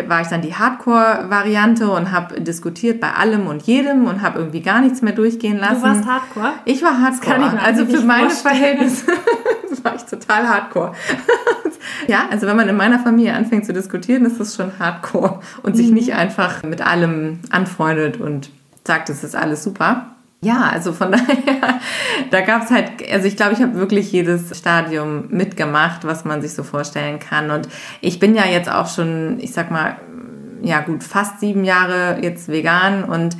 [0.07, 4.61] war ich dann die Hardcore-Variante und habe diskutiert bei allem und jedem und habe irgendwie
[4.61, 5.83] gar nichts mehr durchgehen lassen.
[5.83, 6.53] Du warst Hardcore?
[6.65, 7.53] Ich war Hardcore.
[7.57, 9.07] Ich also für meine Verhältnisse
[9.83, 10.93] war ich total Hardcore.
[12.07, 15.77] ja, also wenn man in meiner Familie anfängt zu diskutieren, ist das schon Hardcore und
[15.77, 15.95] sich mhm.
[15.95, 18.51] nicht einfach mit allem anfreundet und
[18.87, 20.14] sagt, es ist alles super.
[20.45, 21.81] Ja, also von daher,
[22.31, 26.43] da gab es halt, also ich glaube, ich habe wirklich jedes Stadium mitgemacht, was man
[26.43, 27.51] sich so vorstellen kann.
[27.51, 27.69] Und
[28.01, 29.97] ich bin ja jetzt auch schon, ich sag mal,
[30.63, 33.37] ja gut, fast sieben Jahre jetzt vegan und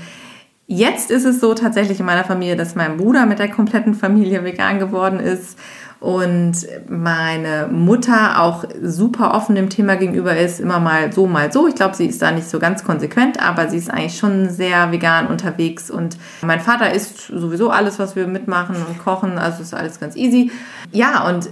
[0.67, 4.45] Jetzt ist es so tatsächlich in meiner Familie, dass mein Bruder mit der kompletten Familie
[4.45, 5.59] vegan geworden ist
[6.01, 6.55] und
[6.89, 11.67] meine Mutter auch super offen dem Thema gegenüber ist, immer mal so, mal so.
[11.67, 14.93] Ich glaube, sie ist da nicht so ganz konsequent, aber sie ist eigentlich schon sehr
[14.93, 19.75] vegan unterwegs und mein Vater isst sowieso alles, was wir mitmachen und kochen, also ist
[19.75, 20.51] alles ganz easy.
[20.93, 21.49] Ja, und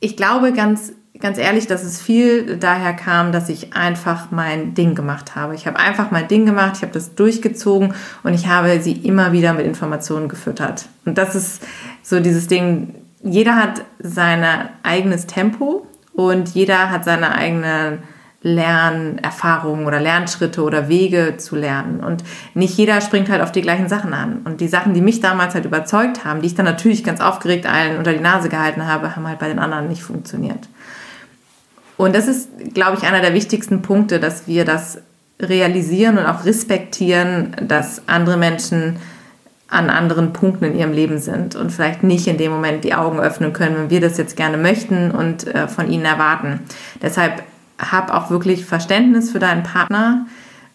[0.00, 4.94] ich glaube ganz ganz ehrlich, dass es viel daher kam, dass ich einfach mein Ding
[4.94, 5.54] gemacht habe.
[5.54, 9.32] Ich habe einfach mein Ding gemacht, ich habe das durchgezogen und ich habe sie immer
[9.32, 10.86] wieder mit Informationen gefüttert.
[11.04, 11.62] Und das ist
[12.02, 14.44] so dieses Ding, jeder hat sein
[14.82, 18.02] eigenes Tempo und jeder hat seine eigenen
[18.42, 22.00] Lernerfahrungen oder Lernschritte oder Wege zu lernen.
[22.00, 24.40] Und nicht jeder springt halt auf die gleichen Sachen an.
[24.44, 27.66] Und die Sachen, die mich damals halt überzeugt haben, die ich dann natürlich ganz aufgeregt
[27.66, 30.68] allen unter die Nase gehalten habe, haben halt bei den anderen nicht funktioniert.
[31.96, 34.98] Und das ist, glaube ich, einer der wichtigsten Punkte, dass wir das
[35.38, 38.96] realisieren und auch respektieren, dass andere Menschen
[39.72, 43.18] an anderen Punkten in ihrem Leben sind und vielleicht nicht in dem Moment die Augen
[43.18, 46.60] öffnen können, wenn wir das jetzt gerne möchten und äh, von ihnen erwarten.
[47.00, 47.42] Deshalb
[47.78, 50.26] hab auch wirklich Verständnis für deinen Partner.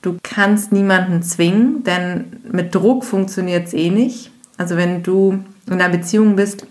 [0.02, 4.32] Du kannst niemanden zwingen, denn mit Druck funktioniert es eh nicht.
[4.58, 6.66] Also wenn du in einer Beziehung bist,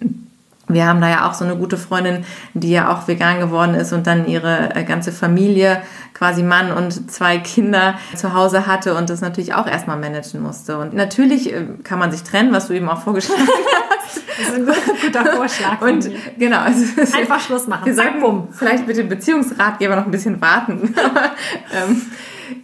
[0.68, 2.24] wir haben da ja auch so eine gute Freundin,
[2.54, 7.10] die ja auch vegan geworden ist und dann ihre äh, ganze Familie, quasi Mann und
[7.10, 10.78] zwei Kinder zu Hause hatte und das natürlich auch erstmal managen musste.
[10.78, 14.22] Und natürlich äh, kann man sich trennen, was du eben auch vorgeschlagen hast.
[14.38, 14.66] Das ist ein
[15.00, 15.80] guter Vorschlag.
[15.80, 16.84] Und genau, also
[17.16, 17.86] einfach Schluss machen.
[17.86, 18.48] Wir sagen, bumm.
[18.52, 20.94] vielleicht mit dem Beziehungsratgeber noch ein bisschen warten.
[21.74, 22.02] ähm,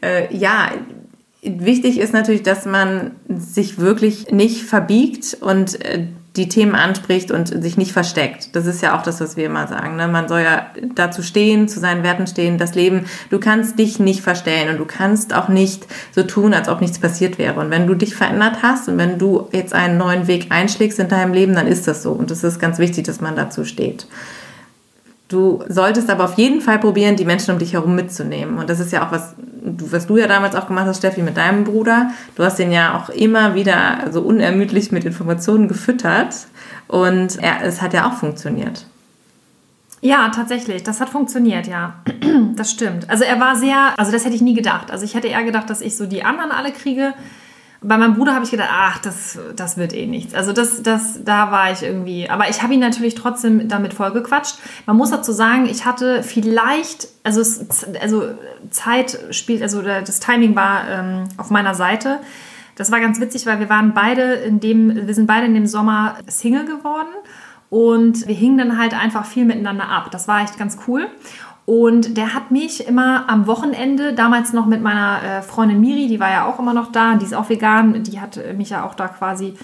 [0.03, 0.69] äh, ja,
[1.43, 7.63] wichtig ist natürlich, dass man sich wirklich nicht verbiegt und äh, die Themen anspricht und
[7.63, 8.57] sich nicht versteckt.
[8.57, 9.97] Das ist ja auch das, was wir immer sagen.
[9.97, 10.09] Ne?
[10.09, 13.05] Man soll ja dazu stehen, zu seinen Werten stehen, das Leben.
[13.29, 16.99] Du kannst dich nicht verstellen und du kannst auch nicht so tun, als ob nichts
[16.99, 17.61] passiert wäre.
[17.61, 21.09] Und wenn du dich verändert hast und wenn du jetzt einen neuen Weg einschlägst in
[21.09, 22.13] deinem Leben, dann ist das so.
[22.13, 24.07] Und es ist ganz wichtig, dass man dazu steht.
[25.33, 28.59] Du solltest aber auf jeden Fall probieren, die Menschen um dich herum mitzunehmen.
[28.59, 31.39] Und das ist ja auch was, was du ja damals auch gemacht hast, Steffi, mit
[31.39, 32.11] deinem Bruder.
[32.37, 36.35] Du hast den ja auch immer wieder so unermüdlich mit Informationen gefüttert.
[36.87, 38.85] Und er, es hat ja auch funktioniert.
[40.03, 40.83] Ja, tatsächlich.
[40.83, 41.95] Das hat funktioniert, ja.
[42.55, 43.09] Das stimmt.
[43.09, 44.91] Also er war sehr, also das hätte ich nie gedacht.
[44.91, 47.15] Also ich hätte eher gedacht, dass ich so die anderen alle kriege
[47.83, 50.35] bei meinem Bruder habe ich gedacht, ach, das, das wird eh nichts.
[50.35, 52.31] Also das, das, da war ich irgendwie.
[52.31, 54.57] Aber ich habe ihn natürlich trotzdem damit vollgequatscht.
[54.87, 57.43] Man muss dazu sagen, ich hatte vielleicht, also,
[58.01, 58.25] also
[58.71, 62.21] Zeit spielt, also das Timing war ähm, auf meiner Seite.
[62.77, 65.67] Das war ganz witzig, weil wir waren beide in dem, wir sind beide in dem
[65.67, 67.09] Sommer Single geworden
[67.69, 70.11] und wir hingen dann halt einfach viel miteinander ab.
[70.11, 71.07] Das war echt ganz cool.
[71.65, 76.19] Und der hat mich immer am Wochenende, damals noch mit meiner äh, Freundin Miri, die
[76.19, 78.95] war ja auch immer noch da, die ist auch vegan, die hat mich ja auch
[78.95, 79.55] da quasi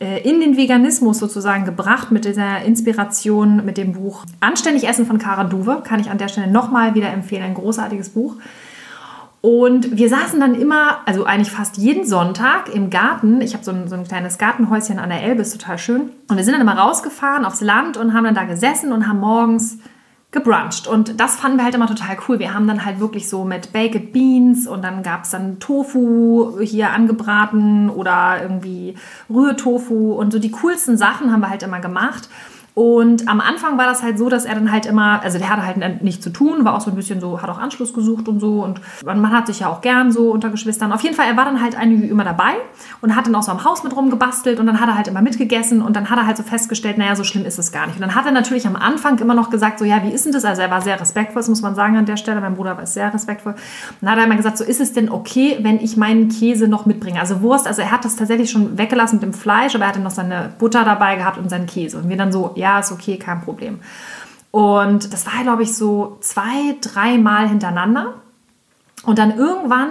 [0.00, 5.18] äh, in den Veganismus sozusagen gebracht mit dieser Inspiration mit dem Buch Anständig Essen von
[5.18, 5.82] Kara Duwe.
[5.84, 8.36] Kann ich an der Stelle nochmal wieder empfehlen, ein großartiges Buch.
[9.40, 13.42] Und wir saßen dann immer, also eigentlich fast jeden Sonntag im Garten.
[13.42, 16.10] Ich habe so so ein kleines Gartenhäuschen an der Elbe, ist total schön.
[16.28, 19.20] Und wir sind dann immer rausgefahren aufs Land und haben dann da gesessen und haben
[19.20, 19.78] morgens
[20.34, 20.86] gebruncht.
[20.86, 22.38] Und das fanden wir halt immer total cool.
[22.38, 26.58] Wir haben dann halt wirklich so mit Baked Beans und dann gab es dann Tofu
[26.60, 28.96] hier angebraten oder irgendwie
[29.30, 32.28] Rührtofu und so die coolsten Sachen haben wir halt immer gemacht.
[32.74, 35.64] Und am Anfang war das halt so, dass er dann halt immer, also der hatte
[35.64, 38.40] halt nichts zu tun, war auch so ein bisschen so, hat auch Anschluss gesucht und
[38.40, 38.64] so.
[38.64, 40.92] Und man hat sich ja auch gern so unter Geschwistern.
[40.92, 42.54] Auf jeden Fall, er war dann halt eigentlich immer dabei
[43.00, 45.22] und hat dann auch so am Haus mit rumgebastelt und dann hat er halt immer
[45.22, 47.94] mitgegessen und dann hat er halt so festgestellt, naja, so schlimm ist es gar nicht.
[47.94, 50.32] Und dann hat er natürlich am Anfang immer noch gesagt, so, ja, wie ist denn
[50.32, 50.44] das?
[50.44, 52.40] Also er war sehr respektvoll, das muss man sagen an der Stelle.
[52.40, 53.52] Mein Bruder war sehr respektvoll.
[53.52, 53.60] Und
[54.00, 56.86] dann hat er immer gesagt, so, ist es denn okay, wenn ich meinen Käse noch
[56.86, 57.20] mitbringe?
[57.20, 60.00] Also Wurst, also er hat das tatsächlich schon weggelassen mit dem Fleisch, aber er hatte
[60.00, 61.98] noch seine Butter dabei gehabt und seinen Käse.
[61.98, 63.78] Und wir dann so, ja, ja, ist okay, kein Problem.
[64.50, 68.14] Und das war, glaube ich, so zwei, dreimal hintereinander.
[69.04, 69.90] Und dann irgendwann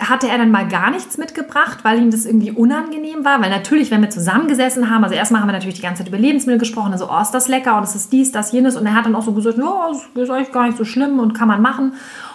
[0.00, 3.40] hatte er dann mal gar nichts mitgebracht, weil ihm das irgendwie unangenehm war.
[3.40, 6.18] Weil natürlich, wenn wir zusammengesessen haben, also erstmal haben wir natürlich die ganze Zeit über
[6.18, 8.76] Lebensmittel gesprochen, also, oh, ist das lecker und es ist dies, das, jenes.
[8.76, 11.20] Und er hat dann auch so gesagt, ja, das ist eigentlich gar nicht so schlimm
[11.20, 11.94] und kann man machen.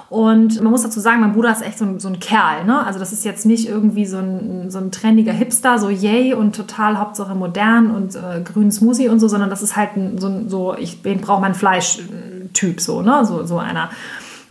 [0.09, 2.63] Und man muss dazu sagen, mein Bruder ist echt so ein, so ein Kerl.
[2.63, 2.85] Ne?
[2.85, 6.55] Also das ist jetzt nicht irgendwie so ein, so ein trendiger Hipster, so yay und
[6.55, 10.47] total Hauptsache modern und äh, grünen Smoothie und so, sondern das ist halt ein, so,
[10.47, 13.25] so ich brauche mein Fleisch-Typ, so, ne?
[13.25, 13.89] so, so einer.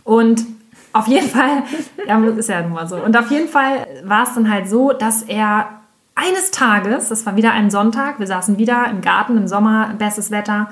[0.03, 0.45] Und
[0.93, 1.63] auf jeden Fall,
[2.07, 2.97] ja, ist ja nun mal so.
[2.97, 5.69] Und auf jeden Fall war es dann halt so, dass er
[6.13, 10.29] eines Tages, das war wieder ein Sonntag, wir saßen wieder im Garten im Sommer, bestes
[10.29, 10.69] Wetter,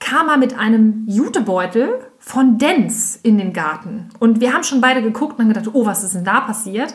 [0.00, 4.10] kam er mit einem Jutebeutel von Dens in den Garten.
[4.18, 6.94] Und wir haben schon beide geguckt und haben gedacht, oh, was ist denn da passiert?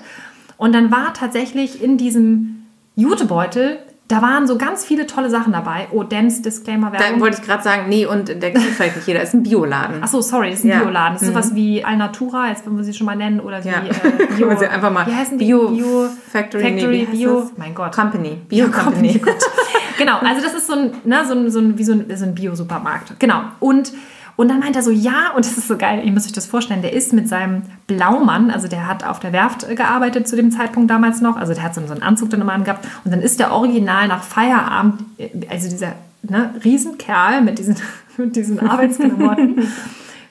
[0.56, 5.88] Und dann war tatsächlich in diesem Jutebeutel, da waren so ganz viele tolle Sachen dabei.
[5.92, 7.16] Oh, Dens Disclaimer Werbung.
[7.16, 10.04] Da wollte ich gerade sagen, nee, und der kennt vielleicht nicht jeder, ist ein Bioladen.
[10.04, 10.80] Achso, sorry, ist ein ja.
[10.80, 11.14] Bioladen.
[11.14, 11.34] Das ist mhm.
[11.34, 14.56] sowas wie Alnatura, jetzt wollen wir sie schon mal nennen, oder wie äh, Bio.
[14.58, 15.08] sie einfach mal.
[15.08, 15.46] Wie heißen die?
[15.46, 17.50] Bio, Bio Factory, Factory nee, Bio.
[17.58, 17.96] Mein Gott.
[17.96, 18.38] Company.
[18.48, 19.14] Bio, Bio Company.
[19.14, 19.36] Company.
[19.98, 22.26] genau, also das ist so ein, ne, so ein, so ein wie so ein, so
[22.26, 23.20] ein Bio-Supermarkt.
[23.20, 23.42] Genau.
[23.60, 23.92] Und
[24.38, 26.46] und dann meint er so, ja, und das ist so geil, ihr müsst euch das
[26.46, 30.52] vorstellen, der ist mit seinem Blaumann, also der hat auf der Werft gearbeitet zu dem
[30.52, 33.40] Zeitpunkt damals noch, also der hat so einen Anzug dann immer angehabt und dann ist
[33.40, 35.04] der original nach Feierabend,
[35.50, 37.76] also dieser ne, Riesenkerl mit diesen,
[38.18, 39.68] mit diesen Arbeitsklamotten.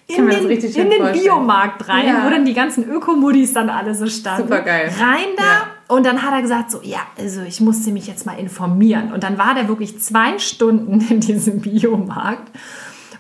[0.07, 2.27] in den, in den Biomarkt rein, ja.
[2.27, 4.43] wo dann die ganzen Ökomodis dann alle so standen.
[4.43, 4.93] Super geil.
[5.01, 5.67] Rein da ja.
[5.89, 9.15] und dann hat er gesagt so, ja, also ich musste mich jetzt mal informieren.
[9.15, 12.51] Und dann war der wirklich zwei Stunden in diesem Biomarkt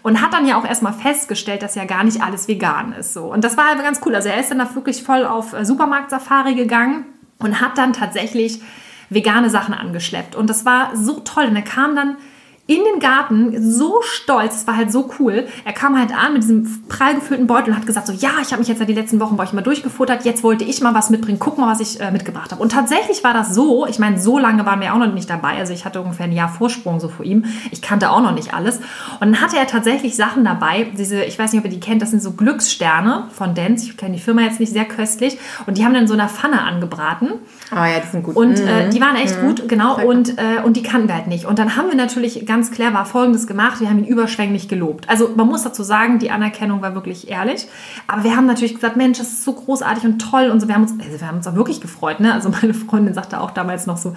[0.04, 3.14] und hat dann ja auch erstmal festgestellt, dass ja gar nicht alles vegan ist.
[3.14, 3.32] So.
[3.32, 4.14] Und das war halt ganz cool.
[4.14, 7.06] Also er ist dann da wirklich voll auf äh, Supermarkt-Safari gegangen
[7.38, 8.60] und hat dann tatsächlich
[9.08, 10.36] vegane Sachen angeschleppt.
[10.36, 11.46] Und das war so toll.
[11.46, 12.18] Und er kam dann
[12.66, 15.46] in den Garten, so stolz, es war halt so cool.
[15.66, 18.52] Er kam halt an mit diesem prall gefüllten Beutel und hat gesagt so, ja, ich
[18.52, 20.94] habe mich jetzt ja die letzten Wochen bei euch mal durchgefuttert, jetzt wollte ich mal
[20.94, 22.62] was mitbringen, guck mal, was ich äh, mitgebracht habe.
[22.62, 25.58] Und tatsächlich war das so, ich meine, so lange waren wir auch noch nicht dabei,
[25.58, 28.54] also ich hatte ungefähr ein Jahr Vorsprung so vor ihm, ich kannte auch noch nicht
[28.54, 28.78] alles.
[28.78, 32.00] Und dann hatte er tatsächlich Sachen dabei, diese, ich weiß nicht, ob ihr die kennt,
[32.00, 35.36] das sind so Glückssterne von Dance, ich kenne die Firma jetzt nicht sehr köstlich
[35.66, 37.32] und die haben dann so einer Pfanne angebraten.
[37.74, 38.36] Oh ja, die sind gut.
[38.36, 39.46] Und äh, die waren echt mhm.
[39.46, 41.44] gut, genau, und, äh, und die kannten wir halt nicht.
[41.44, 43.80] Und dann haben wir natürlich ganz clever Folgendes gemacht.
[43.80, 45.08] Wir haben ihn überschwänglich gelobt.
[45.08, 47.66] Also man muss dazu sagen, die Anerkennung war wirklich ehrlich.
[48.06, 50.68] Aber wir haben natürlich gesagt, Mensch, das ist so großartig und toll und so.
[50.68, 52.20] Wir haben uns, also wir haben uns auch wirklich gefreut.
[52.20, 52.32] Ne?
[52.32, 54.14] Also meine Freundin sagte auch damals noch so,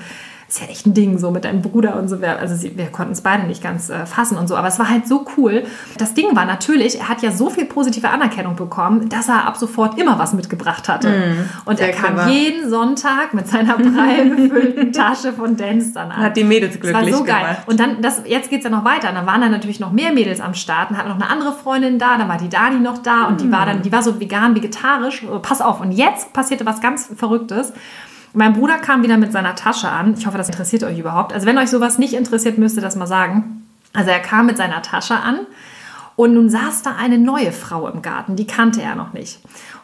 [0.47, 2.17] ist ja echt ein Ding, so mit deinem Bruder und so.
[2.21, 4.55] Also sie, wir konnten es beide nicht ganz äh, fassen und so.
[4.55, 5.65] Aber es war halt so cool.
[5.97, 9.57] Das Ding war natürlich, er hat ja so viel positive Anerkennung bekommen, dass er ab
[9.57, 11.09] sofort immer was mitgebracht hatte.
[11.09, 12.29] Mm, und er kam clever.
[12.29, 16.23] jeden Sonntag mit seiner prall befüllten Tasche von Dance dann an.
[16.23, 17.41] Hat die Mädels glücklich das war so geil.
[17.41, 17.63] Gemacht.
[17.67, 19.09] Und dann, das, jetzt geht es ja noch weiter.
[19.09, 20.91] Und dann waren dann natürlich noch mehr Mädels am Start.
[20.91, 23.43] Dann hatten noch eine andere Freundin da, dann war die Dani noch da und mm.
[23.43, 25.25] die war dann, die war so vegan, vegetarisch.
[25.41, 25.81] Pass auf.
[25.81, 27.73] Und jetzt passierte was ganz Verrücktes.
[28.37, 30.13] Mein Bruder kam wieder mit seiner Tasche an.
[30.15, 31.33] Ich hoffe, das interessiert euch überhaupt.
[31.33, 33.65] Also wenn euch sowas nicht interessiert, müsst ihr das mal sagen.
[33.93, 35.39] Also er kam mit seiner Tasche an
[36.15, 39.39] und nun saß da eine neue Frau im Garten, die kannte er noch nicht.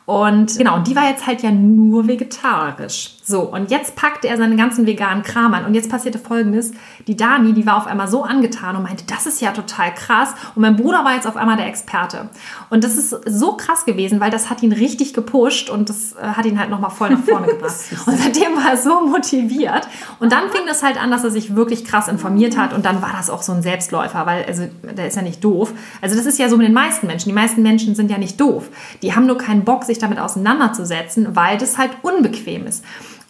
[0.06, 3.16] Und genau, die war jetzt halt ja nur vegetarisch.
[3.26, 5.64] So, und jetzt packte er seinen ganzen veganen Kram an.
[5.64, 6.72] Und jetzt passierte folgendes:
[7.08, 10.34] Die Dani, die war auf einmal so angetan und meinte, das ist ja total krass.
[10.56, 12.30] Und mein Bruder war jetzt auf einmal der Experte.
[12.70, 16.22] Und das ist so krass gewesen, weil das hat ihn richtig gepusht und das äh,
[16.22, 17.74] hat ihn halt nochmal voll nach vorne gebracht.
[18.06, 19.88] und seitdem war er so motiviert.
[20.20, 22.74] Und dann fing das halt an, dass er sich wirklich krass informiert hat.
[22.74, 25.72] Und dann war das auch so ein Selbstläufer, weil, also, der ist ja nicht doof.
[26.02, 27.30] Also, das ist ja so mit den meisten Menschen.
[27.30, 28.68] Die meisten Menschen sind ja nicht doof.
[29.02, 32.84] Die haben nur keinen Bock, sich damit auseinanderzusetzen, weil das halt unbequem ist.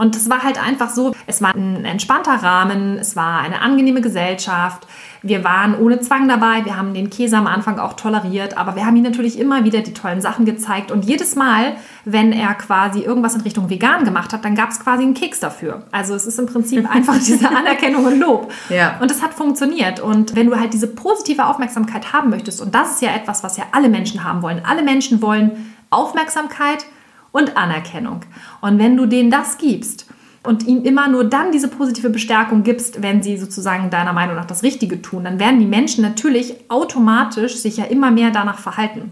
[0.03, 4.01] Und es war halt einfach so, es war ein entspannter Rahmen, es war eine angenehme
[4.01, 4.85] Gesellschaft.
[5.21, 8.85] Wir waren ohne Zwang dabei, wir haben den Käse am Anfang auch toleriert, aber wir
[8.85, 10.91] haben ihm natürlich immer wieder die tollen Sachen gezeigt.
[10.91, 14.81] Und jedes Mal, wenn er quasi irgendwas in Richtung vegan gemacht hat, dann gab es
[14.81, 15.83] quasi einen Keks dafür.
[15.91, 18.51] Also es ist im Prinzip einfach diese Anerkennung und Lob.
[18.67, 18.97] Ja.
[18.99, 20.01] Und es hat funktioniert.
[20.01, 23.55] Und wenn du halt diese positive Aufmerksamkeit haben möchtest, und das ist ja etwas, was
[23.55, 26.85] ja alle Menschen haben wollen, alle Menschen wollen Aufmerksamkeit
[27.33, 28.21] und Anerkennung.
[28.61, 30.05] Und wenn du denen das gibst
[30.43, 34.45] und ihnen immer nur dann diese positive Bestärkung gibst, wenn sie sozusagen deiner Meinung nach
[34.45, 39.11] das Richtige tun, dann werden die Menschen natürlich automatisch sich ja immer mehr danach verhalten.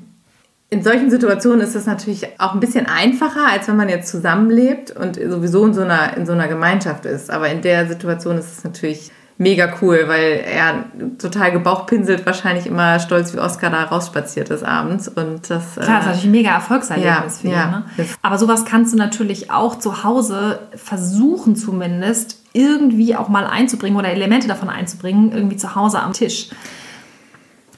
[0.70, 4.92] In solchen Situationen ist es natürlich auch ein bisschen einfacher, als wenn man jetzt zusammenlebt
[4.92, 7.30] und sowieso in so einer, in so einer Gemeinschaft ist.
[7.30, 9.12] Aber in der Situation ist es natürlich
[9.42, 10.86] mega cool, weil er
[11.18, 15.08] total gebauchpinselt wahrscheinlich immer stolz wie Oscar da rausspaziert ist abends.
[15.08, 17.54] Und das, Klar, das ist natürlich ein mega Erfolgserlebnis ja, für ihn.
[17.54, 17.86] Ja, ne?
[18.22, 24.10] Aber sowas kannst du natürlich auch zu Hause versuchen zumindest irgendwie auch mal einzubringen oder
[24.10, 26.50] Elemente davon einzubringen, irgendwie zu Hause am Tisch.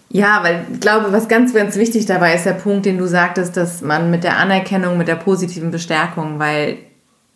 [0.10, 3.56] Ja, weil ich glaube, was ganz, ganz wichtig dabei ist der Punkt, den du sagtest,
[3.56, 6.78] dass man mit der Anerkennung, mit der positiven Bestärkung, weil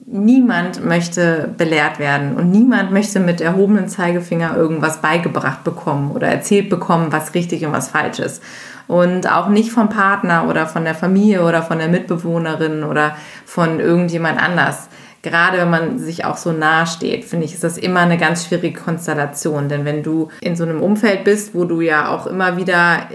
[0.06, 6.70] niemand möchte belehrt werden und niemand möchte mit erhobenem Zeigefinger irgendwas beigebracht bekommen oder erzählt
[6.70, 8.42] bekommen, was richtig und was falsch ist.
[8.88, 13.82] Und auch nicht vom Partner oder von der Familie oder von der Mitbewohnerin oder von
[13.82, 14.88] irgendjemand anders.
[15.24, 18.46] Gerade wenn man sich auch so nahe steht, finde ich, ist das immer eine ganz
[18.46, 19.68] schwierige Konstellation.
[19.68, 23.10] Denn wenn du in so einem Umfeld bist, wo du ja auch immer wieder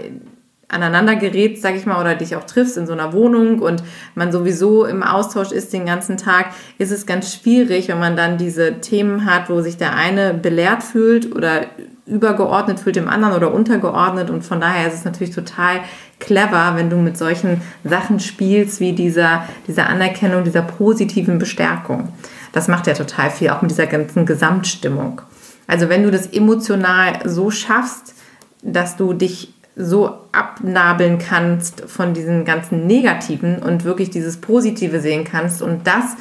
[0.73, 3.83] aneinander gerätst, sag ich mal, oder dich auch triffst in so einer Wohnung und
[4.15, 6.47] man sowieso im Austausch ist den ganzen Tag,
[6.77, 10.83] ist es ganz schwierig, wenn man dann diese Themen hat, wo sich der eine belehrt
[10.83, 11.61] fühlt oder
[12.05, 15.79] übergeordnet fühlt dem anderen oder untergeordnet und von daher ist es natürlich total
[16.19, 22.09] clever, wenn du mit solchen Sachen spielst, wie dieser, dieser Anerkennung, dieser positiven Bestärkung.
[22.51, 25.21] Das macht ja total viel, auch mit dieser ganzen Gesamtstimmung.
[25.67, 28.15] Also wenn du das emotional so schaffst,
[28.61, 35.23] dass du dich so abnabeln kannst von diesen ganzen Negativen und wirklich dieses Positive sehen
[35.23, 36.15] kannst und das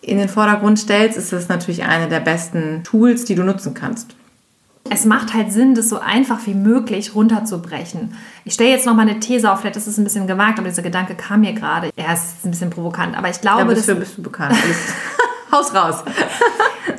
[0.00, 4.16] in den Vordergrund stellst, ist das natürlich eine der besten Tools, die du nutzen kannst.
[4.90, 8.14] Es macht halt Sinn, das so einfach wie möglich runterzubrechen.
[8.44, 10.68] Ich stelle jetzt noch mal eine These auf, vielleicht ist es ein bisschen gewagt, aber
[10.68, 11.90] dieser Gedanke kam mir gerade.
[11.94, 14.56] Er ist ein bisschen provokant, aber ich glaube, ja, du, bist du bekannt.
[15.52, 16.02] Haus raus.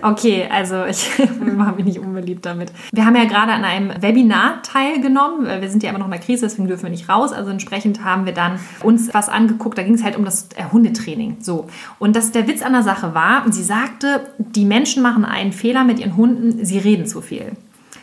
[0.03, 2.73] Okay, also ich mache mich nicht unbeliebt damit.
[2.91, 5.45] Wir haben ja gerade an einem Webinar teilgenommen.
[5.45, 7.31] Wir sind ja immer noch in der Krise, deswegen dürfen wir nicht raus.
[7.31, 9.77] Also entsprechend haben wir dann uns was angeguckt.
[9.77, 11.37] Da ging es halt um das äh, Hundetraining.
[11.39, 11.67] So.
[11.99, 15.85] Und das der Witz an der Sache war, sie sagte, die Menschen machen einen Fehler
[15.85, 17.53] mit ihren Hunden, sie reden zu viel.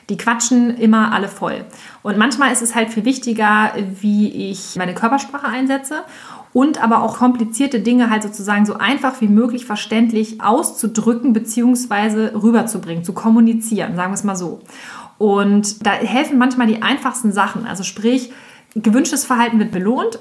[0.09, 1.67] Die quatschen immer alle voll.
[2.03, 6.03] Und manchmal ist es halt viel wichtiger, wie ich meine Körpersprache einsetze
[6.53, 12.37] und aber auch komplizierte Dinge halt sozusagen so einfach wie möglich verständlich auszudrücken bzw.
[12.37, 14.61] rüberzubringen, zu kommunizieren, sagen wir es mal so.
[15.19, 17.67] Und da helfen manchmal die einfachsten Sachen.
[17.67, 18.33] Also sprich,
[18.75, 20.19] gewünschtes Verhalten wird belohnt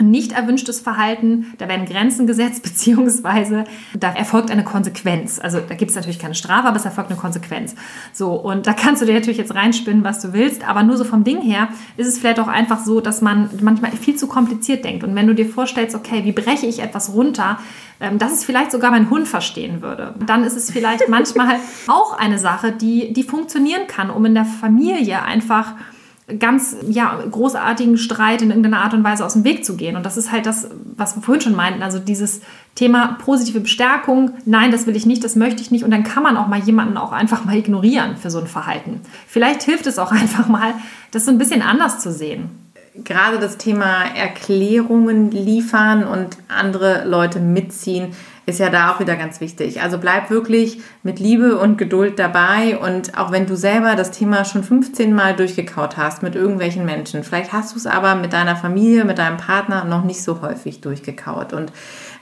[0.00, 3.64] nicht erwünschtes Verhalten, da werden Grenzen gesetzt, beziehungsweise
[3.98, 5.38] da erfolgt eine Konsequenz.
[5.38, 7.74] Also da gibt es natürlich keine Strafe, aber es erfolgt eine Konsequenz.
[8.12, 11.04] So, und da kannst du dir natürlich jetzt reinspinnen, was du willst, aber nur so
[11.04, 14.84] vom Ding her ist es vielleicht auch einfach so, dass man manchmal viel zu kompliziert
[14.84, 15.04] denkt.
[15.04, 17.58] Und wenn du dir vorstellst, okay, wie breche ich etwas runter,
[18.00, 21.56] ähm, dass es vielleicht sogar mein Hund verstehen würde, dann ist es vielleicht manchmal
[21.88, 25.74] auch eine Sache, die, die funktionieren kann, um in der Familie einfach
[26.38, 29.96] ganz ja, großartigen Streit in irgendeiner Art und Weise aus dem Weg zu gehen.
[29.96, 31.82] Und das ist halt das, was wir vorhin schon meinten.
[31.82, 32.42] Also dieses
[32.74, 35.84] Thema positive Bestärkung, nein, das will ich nicht, das möchte ich nicht.
[35.84, 39.00] Und dann kann man auch mal jemanden auch einfach mal ignorieren für so ein Verhalten.
[39.26, 40.74] Vielleicht hilft es auch einfach mal,
[41.12, 42.50] das so ein bisschen anders zu sehen.
[43.04, 48.08] Gerade das Thema Erklärungen liefern und andere Leute mitziehen
[48.48, 49.82] ist ja da auch wieder ganz wichtig.
[49.82, 54.46] Also bleib wirklich mit Liebe und Geduld dabei und auch wenn du selber das Thema
[54.46, 58.56] schon 15 Mal durchgekaut hast mit irgendwelchen Menschen, vielleicht hast du es aber mit deiner
[58.56, 61.72] Familie, mit deinem Partner noch nicht so häufig durchgekaut und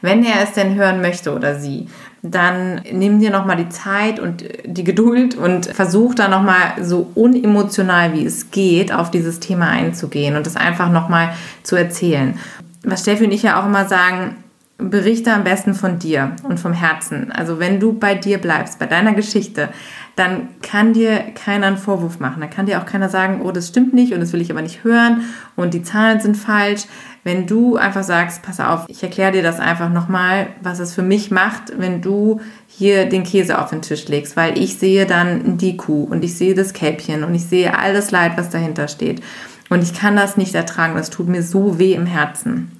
[0.02, 1.86] wenn er es denn hören möchte oder sie,
[2.22, 8.12] dann nimm dir nochmal die Zeit und die Geduld und versuch da nochmal so unemotional
[8.14, 11.30] wie es geht auf dieses Thema einzugehen und es einfach nochmal
[11.62, 12.36] zu erzählen.
[12.82, 14.36] Was Steffi und ich ja auch immer sagen,
[14.78, 17.32] berichte am besten von dir und vom Herzen.
[17.32, 19.70] Also wenn du bei dir bleibst, bei deiner Geschichte,
[20.16, 22.40] dann kann dir keiner einen Vorwurf machen.
[22.40, 24.60] Dann kann dir auch keiner sagen, oh, das stimmt nicht und das will ich aber
[24.60, 25.22] nicht hören
[25.56, 26.82] und die Zahlen sind falsch.
[27.24, 31.02] Wenn du einfach sagst, pass auf, ich erkläre dir das einfach nochmal, was es für
[31.02, 35.56] mich macht, wenn du hier den Käse auf den Tisch legst, weil ich sehe dann
[35.56, 38.88] die Kuh und ich sehe das Kälbchen und ich sehe all das Leid, was dahinter
[38.88, 39.22] steht.
[39.70, 42.70] Und ich kann das nicht ertragen, das tut mir so weh im Herzen.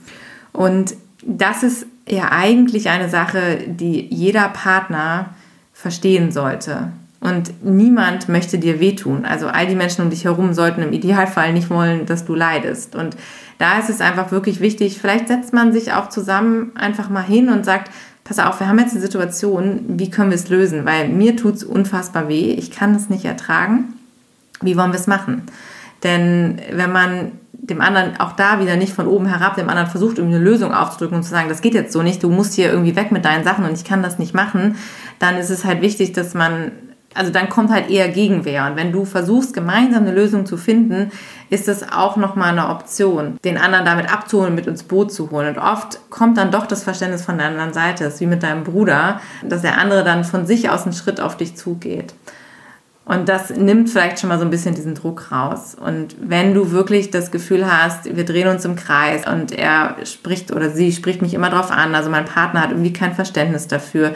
[0.53, 0.94] Und
[1.27, 5.31] das ist ja eigentlich eine Sache, die jeder Partner
[5.72, 6.93] verstehen sollte.
[7.20, 9.24] Und niemand möchte dir wehtun.
[9.24, 12.95] Also all die Menschen um dich herum sollten im Idealfall nicht wollen, dass du leidest.
[12.95, 13.16] Und
[13.59, 17.49] da ist es einfach wirklich wichtig, vielleicht setzt man sich auch zusammen einfach mal hin
[17.49, 17.91] und sagt,
[18.22, 20.85] pass auf, wir haben jetzt eine Situation, wie können wir es lösen?
[20.85, 23.95] Weil mir tut es unfassbar weh, ich kann es nicht ertragen.
[24.61, 25.43] Wie wollen wir es machen?
[26.03, 27.33] Denn wenn man
[27.69, 30.73] dem anderen auch da wieder nicht von oben herab, dem anderen versucht, irgendwie eine Lösung
[30.73, 33.25] aufzudrücken und zu sagen, das geht jetzt so nicht, du musst hier irgendwie weg mit
[33.25, 34.77] deinen Sachen und ich kann das nicht machen,
[35.19, 36.73] dann ist es halt wichtig, dass man,
[37.14, 38.67] also dann kommt halt eher Gegenwehr.
[38.67, 41.11] Und wenn du versuchst, gemeinsam eine Lösung zu finden,
[41.51, 45.57] ist es auch nochmal eine Option, den anderen damit abzuholen, mit ins Boot zu holen.
[45.57, 48.43] Und oft kommt dann doch das Verständnis von der anderen Seite, das ist wie mit
[48.43, 52.14] deinem Bruder, dass der andere dann von sich aus einen Schritt auf dich zugeht.
[53.07, 55.77] Und das nimmt vielleicht schon mal so ein bisschen diesen Druck raus.
[55.81, 60.51] Und wenn du wirklich das Gefühl hast, wir drehen uns im Kreis und er spricht
[60.51, 64.13] oder sie spricht mich immer drauf an, also mein Partner hat irgendwie kein Verständnis dafür,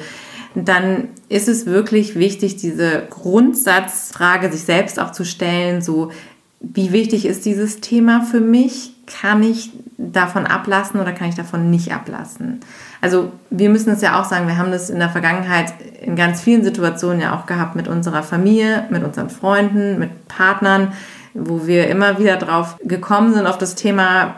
[0.57, 6.11] dann ist es wirklich wichtig, diese Grundsatzfrage sich selbst auch zu stellen, so
[6.59, 8.93] wie wichtig ist dieses Thema für mich?
[9.07, 12.61] Kann ich davon ablassen oder kann ich davon nicht ablassen?
[13.01, 15.73] Also wir müssen es ja auch sagen, wir haben das in der Vergangenheit
[16.03, 20.93] in ganz vielen Situationen ja auch gehabt mit unserer Familie, mit unseren Freunden, mit Partnern,
[21.33, 24.35] wo wir immer wieder drauf gekommen sind auf das Thema,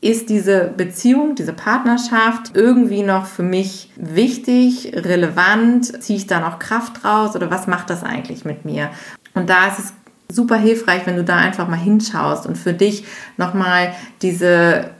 [0.00, 6.02] ist diese Beziehung, diese Partnerschaft irgendwie noch für mich wichtig, relevant?
[6.02, 8.90] Ziehe ich da noch Kraft raus oder was macht das eigentlich mit mir?
[9.32, 9.94] Und da ist es
[10.28, 13.06] super hilfreich, wenn du da einfach mal hinschaust und für dich
[13.38, 14.90] nochmal diese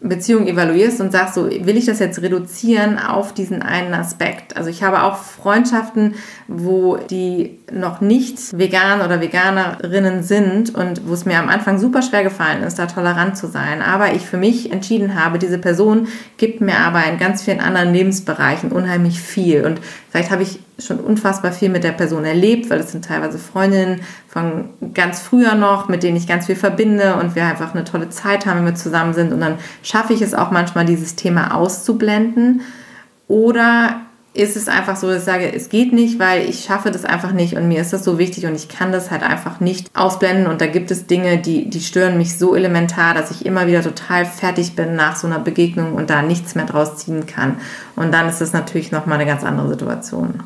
[0.00, 4.56] Beziehung evaluierst und sagst, so will ich das jetzt reduzieren auf diesen einen Aspekt.
[4.56, 6.14] Also ich habe auch Freundschaften,
[6.46, 12.02] wo die noch nicht vegan oder Veganerinnen sind und wo es mir am Anfang super
[12.02, 13.82] schwer gefallen ist, da tolerant zu sein.
[13.82, 17.92] Aber ich für mich entschieden habe, diese Person gibt mir aber in ganz vielen anderen
[17.92, 19.66] Lebensbereichen unheimlich viel.
[19.66, 19.80] Und
[20.10, 24.00] vielleicht habe ich schon unfassbar viel mit der Person erlebt, weil es sind teilweise Freundinnen
[24.28, 28.10] von ganz früher noch, mit denen ich ganz viel verbinde und wir einfach eine tolle
[28.10, 29.32] Zeit haben, wenn wir zusammen sind.
[29.32, 32.62] Und dann schaffe ich es auch manchmal, dieses Thema auszublenden.
[33.26, 34.00] Oder
[34.34, 37.32] ist es einfach so, dass ich sage, es geht nicht, weil ich schaffe das einfach
[37.32, 40.46] nicht und mir ist das so wichtig und ich kann das halt einfach nicht ausblenden
[40.46, 43.82] und da gibt es Dinge, die, die stören mich so elementar, dass ich immer wieder
[43.82, 47.56] total fertig bin nach so einer Begegnung und da nichts mehr draus ziehen kann.
[47.96, 50.42] Und dann ist das natürlich nochmal eine ganz andere Situation.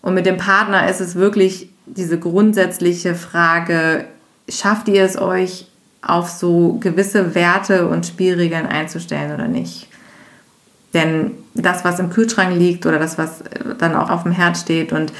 [0.00, 4.06] Und mit dem Partner ist es wirklich diese grundsätzliche Frage,
[4.48, 5.66] schafft ihr es euch
[6.02, 9.89] auf so gewisse Werte und Spielregeln einzustellen oder nicht?
[10.94, 13.42] Denn das, was im Kühlschrank liegt oder das, was
[13.78, 15.12] dann auch auf dem Herd steht und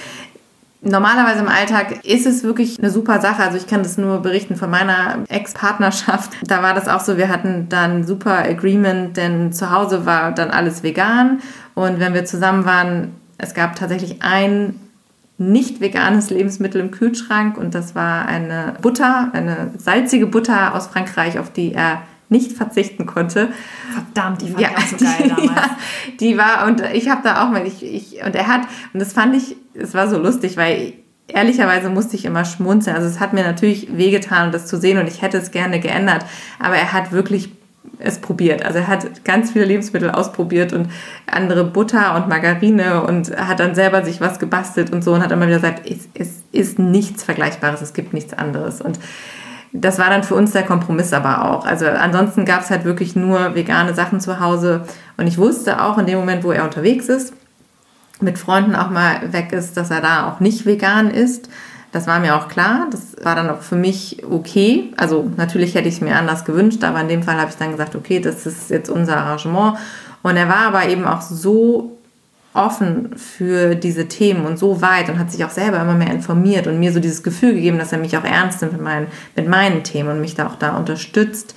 [0.82, 3.42] Normalerweise im Alltag ist es wirklich eine super Sache.
[3.42, 6.32] Also ich kann das nur berichten von meiner Ex-Partnerschaft.
[6.46, 10.50] Da war das auch so, wir hatten dann super Agreement, denn zu Hause war dann
[10.50, 11.40] alles vegan.
[11.74, 14.80] Und wenn wir zusammen waren, es gab tatsächlich ein
[15.36, 21.38] nicht veganes Lebensmittel im Kühlschrank und das war eine Butter, eine salzige Butter aus Frankreich,
[21.38, 23.48] auf die er nicht verzichten konnte.
[23.92, 25.50] Verdammt, die fand ja, ich auch so geil damals.
[25.50, 25.76] Ja,
[26.20, 28.62] die war, und ich habe da auch mal, ich, ich, und er hat,
[28.92, 30.94] und das fand ich, es war so lustig, weil
[31.26, 32.96] ehrlicherweise musste ich immer schmunzeln.
[32.96, 36.24] Also es hat mir natürlich wehgetan, das zu sehen und ich hätte es gerne geändert,
[36.58, 37.50] aber er hat wirklich
[37.98, 38.64] es probiert.
[38.64, 40.88] Also er hat ganz viele Lebensmittel ausprobiert und
[41.26, 45.32] andere Butter und Margarine und hat dann selber sich was gebastelt und so und hat
[45.32, 48.80] immer wieder gesagt, es, es ist nichts Vergleichbares, es gibt nichts anderes.
[48.80, 48.98] Und
[49.72, 51.64] das war dann für uns der Kompromiss aber auch.
[51.64, 54.82] Also ansonsten gab es halt wirklich nur vegane Sachen zu Hause.
[55.16, 57.32] Und ich wusste auch in dem Moment, wo er unterwegs ist,
[58.20, 61.48] mit Freunden auch mal weg ist, dass er da auch nicht vegan ist.
[61.92, 62.88] Das war mir auch klar.
[62.90, 64.92] Das war dann auch für mich okay.
[64.96, 67.72] Also natürlich hätte ich es mir anders gewünscht, aber in dem Fall habe ich dann
[67.72, 69.78] gesagt, okay, das ist jetzt unser Arrangement.
[70.22, 71.96] Und er war aber eben auch so
[72.52, 76.66] offen für diese Themen und so weit und hat sich auch selber immer mehr informiert
[76.66, 79.48] und mir so dieses Gefühl gegeben, dass er mich auch ernst nimmt mit meinen, mit
[79.48, 81.54] meinen Themen und mich da auch da unterstützt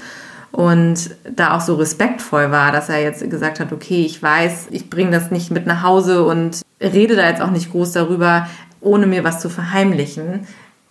[0.51, 4.87] und da auch so respektvoll war, dass er jetzt gesagt hat, okay, ich weiß, ich
[4.87, 8.47] bringe das nicht mit nach Hause und rede da jetzt auch nicht groß darüber,
[8.79, 10.45] ohne mir was zu verheimlichen,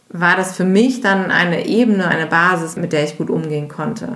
[0.09, 4.09] war das für mich dann eine Ebene, eine Basis, mit der ich gut umgehen konnte.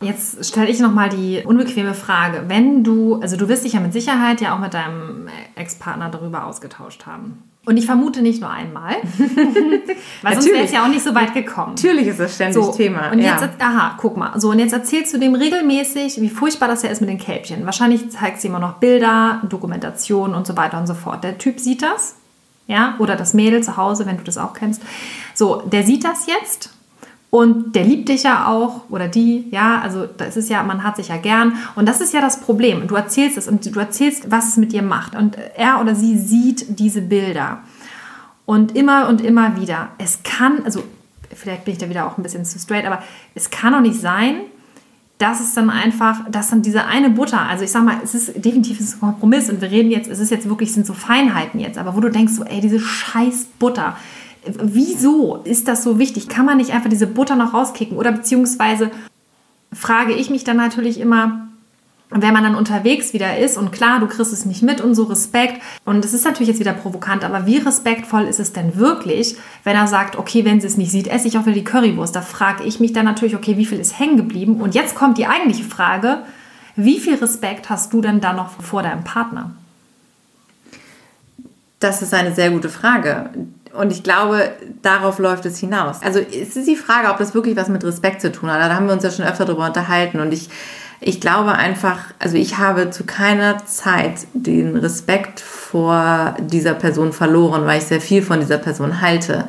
[0.00, 2.44] Jetzt stelle ich nochmal die unbequeme Frage.
[2.48, 6.44] Wenn du, also du wirst dich ja mit Sicherheit ja auch mit deinem Ex-Partner darüber
[6.44, 7.42] ausgetauscht haben.
[7.64, 8.94] Und ich vermute nicht nur einmal,
[10.22, 11.74] weil sonst wäre es ja auch nicht so weit gekommen.
[11.74, 13.10] Natürlich ist das ständig so, Thema.
[13.10, 13.48] Und jetzt, ja.
[13.58, 14.38] aha, guck mal.
[14.38, 17.66] So, und jetzt erzählst du dem regelmäßig, wie furchtbar das ja ist mit den Kälbchen.
[17.66, 21.24] Wahrscheinlich zeigt sie immer noch Bilder, Dokumentation und so weiter und so fort.
[21.24, 22.14] Der Typ sieht das,
[22.68, 24.80] ja, oder das Mädel zu Hause, wenn du das auch kennst.
[25.34, 26.75] So, der sieht das jetzt
[27.36, 30.96] und der liebt dich ja auch oder die, ja, also das ist ja, man hat
[30.96, 31.58] sich ja gern.
[31.74, 32.88] Und das ist ja das Problem.
[32.88, 35.14] Du erzählst es und du erzählst, was es mit dir macht.
[35.14, 37.58] Und er oder sie sieht diese Bilder.
[38.46, 39.90] Und immer und immer wieder.
[39.98, 40.82] Es kann, also
[41.34, 43.02] vielleicht bin ich da wieder auch ein bisschen zu straight, aber
[43.34, 44.36] es kann doch nicht sein,
[45.18, 48.42] dass es dann einfach, dass dann diese eine Butter, also ich sag mal, es ist
[48.42, 51.76] definitiv ein Kompromiss und wir reden jetzt, es ist jetzt wirklich, sind so Feinheiten jetzt,
[51.76, 53.94] aber wo du denkst so, ey, diese scheiß Butter,
[54.46, 56.28] wieso ist das so wichtig?
[56.28, 57.96] Kann man nicht einfach diese Butter noch rauskicken?
[57.96, 58.90] Oder beziehungsweise
[59.72, 61.48] frage ich mich dann natürlich immer,
[62.10, 65.04] wenn man dann unterwegs wieder ist und klar, du kriegst es nicht mit und so
[65.04, 65.60] Respekt.
[65.84, 69.76] Und es ist natürlich jetzt wieder provokant, aber wie respektvoll ist es denn wirklich, wenn
[69.76, 72.14] er sagt, okay, wenn sie es nicht sieht, esse ich auch wieder die Currywurst.
[72.14, 74.60] Da frage ich mich dann natürlich, okay, wie viel ist hängen geblieben?
[74.60, 76.22] Und jetzt kommt die eigentliche Frage,
[76.76, 79.52] wie viel Respekt hast du denn da noch vor deinem Partner?
[81.80, 83.30] Das ist eine sehr gute Frage.
[83.76, 84.50] Und ich glaube,
[84.82, 86.02] darauf läuft es hinaus.
[86.02, 88.60] Also es ist die Frage, ob das wirklich was mit Respekt zu tun hat.
[88.60, 90.20] Da haben wir uns ja schon öfter darüber unterhalten.
[90.20, 90.48] Und ich,
[91.00, 97.66] ich glaube einfach, also ich habe zu keiner Zeit den Respekt vor dieser Person verloren,
[97.66, 99.46] weil ich sehr viel von dieser Person halte.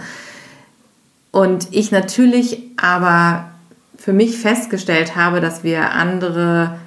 [1.32, 3.45] Und ich natürlich aber
[3.97, 6.78] für mich festgestellt habe, dass wir andere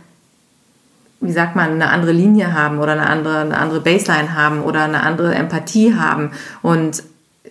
[1.20, 4.84] wie sagt man, eine andere Linie haben oder eine andere, eine andere Baseline haben oder
[4.84, 6.30] eine andere Empathie haben.
[6.62, 7.02] Und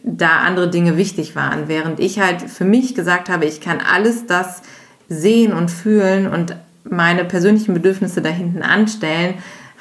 [0.04, 4.26] da andere Dinge wichtig waren, während ich halt für mich gesagt habe, ich kann alles
[4.26, 4.62] das
[5.08, 9.36] sehen und fühlen und meine persönlichen Bedürfnisse da hinten anstellen,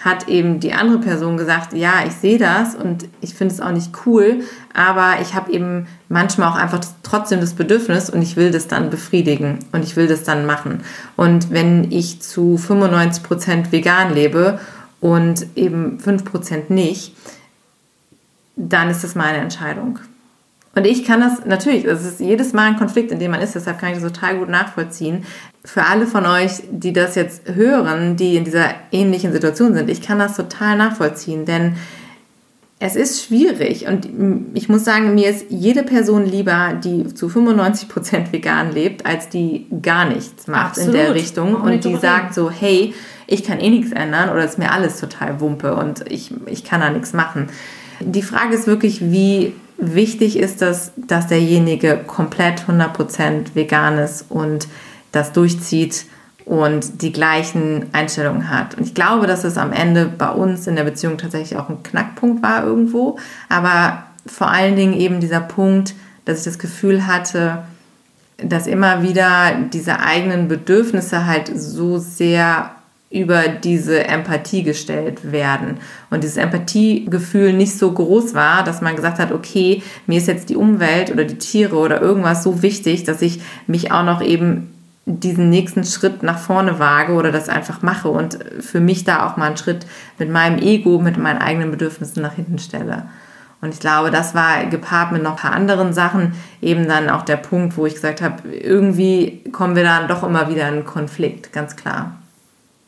[0.05, 3.73] hat eben die andere Person gesagt, ja, ich sehe das und ich finde es auch
[3.73, 4.41] nicht cool,
[4.73, 8.91] aber ich habe eben manchmal auch einfach trotzdem das Bedürfnis und ich will das dann
[8.91, 10.83] befriedigen und ich will das dann machen.
[11.17, 14.61] Und wenn ich zu 95 Prozent vegan lebe
[15.01, 17.15] und eben 5% nicht,
[18.59, 20.01] dann ist das meine Entscheidung.
[20.75, 23.55] Und ich kann das natürlich, es ist jedes Mal ein Konflikt, in dem man ist,
[23.55, 25.25] deshalb kann ich das total gut nachvollziehen.
[25.65, 30.03] Für alle von euch, die das jetzt hören, die in dieser ähnlichen Situation sind, ich
[30.03, 31.77] kann das total nachvollziehen, denn
[32.81, 34.09] es ist schwierig und
[34.55, 39.29] ich muss sagen, mir ist jede Person lieber, die zu 95 Prozent vegan lebt, als
[39.29, 40.95] die gar nichts macht Absolut.
[40.95, 42.95] in der Richtung und die sagt so, hey,
[43.27, 46.81] ich kann eh nichts ändern oder ist mir alles total Wumpe und ich, ich kann
[46.81, 47.49] da nichts machen.
[48.01, 54.69] Die Frage ist wirklich, wie wichtig ist das, dass derjenige komplett 100% vegan ist und
[55.13, 56.07] das durchzieht
[56.45, 58.77] und die gleichen Einstellungen hat.
[58.77, 61.83] Und ich glaube, dass es am Ende bei uns in der Beziehung tatsächlich auch ein
[61.83, 63.19] Knackpunkt war irgendwo.
[63.49, 65.95] Aber vor allen Dingen eben dieser Punkt,
[66.25, 67.65] dass ich das Gefühl hatte,
[68.39, 72.71] dass immer wieder diese eigenen Bedürfnisse halt so sehr
[73.11, 75.79] über diese Empathie gestellt werden
[76.11, 80.51] und dieses Empathiegefühl nicht so groß war, dass man gesagt hat, okay, mir ist jetzt
[80.51, 84.75] die Umwelt oder die Tiere oder irgendwas so wichtig, dass ich mich auch noch eben
[85.07, 89.39] diesen nächsten Schritt nach vorne wage oder das einfach mache und für mich da auch
[89.39, 89.87] mal einen Schritt
[90.19, 93.05] mit meinem Ego, mit meinen eigenen Bedürfnissen nach hinten stelle.
[93.63, 97.23] Und ich glaube, das war gepaart mit noch ein paar anderen Sachen eben dann auch
[97.23, 101.55] der Punkt, wo ich gesagt habe, irgendwie kommen wir dann doch immer wieder in Konflikt,
[101.55, 102.18] ganz klar.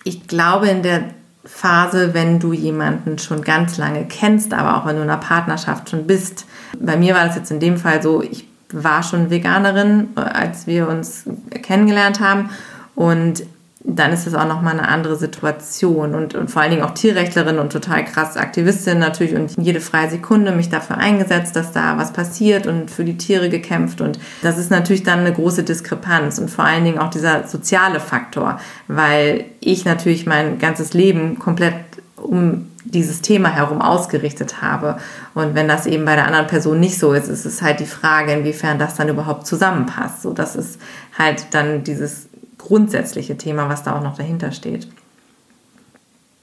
[0.05, 1.11] Ich glaube, in der
[1.45, 5.91] Phase, wenn du jemanden schon ganz lange kennst, aber auch wenn du in einer Partnerschaft
[5.91, 6.47] schon bist.
[6.79, 10.89] Bei mir war das jetzt in dem Fall so, ich war schon Veganerin, als wir
[10.89, 11.25] uns
[11.63, 12.51] kennengelernt haben.
[12.95, 13.45] Und
[13.83, 17.59] dann ist es auch nochmal eine andere Situation und, und vor allen Dingen auch Tierrechtlerin
[17.59, 22.13] und total krass Aktivistin natürlich und jede freie Sekunde mich dafür eingesetzt, dass da was
[22.13, 26.51] passiert und für die Tiere gekämpft und das ist natürlich dann eine große Diskrepanz und
[26.51, 31.75] vor allen Dingen auch dieser soziale Faktor, weil ich natürlich mein ganzes Leben komplett
[32.17, 34.97] um dieses Thema herum ausgerichtet habe.
[35.35, 37.87] Und wenn das eben bei der anderen Person nicht so ist, ist es halt die
[37.87, 40.23] Frage, inwiefern das dann überhaupt zusammenpasst.
[40.23, 40.81] So, das ist
[41.17, 42.30] halt dann dieses
[42.61, 44.89] grundsätzliche Thema, was da auch noch dahinter steht.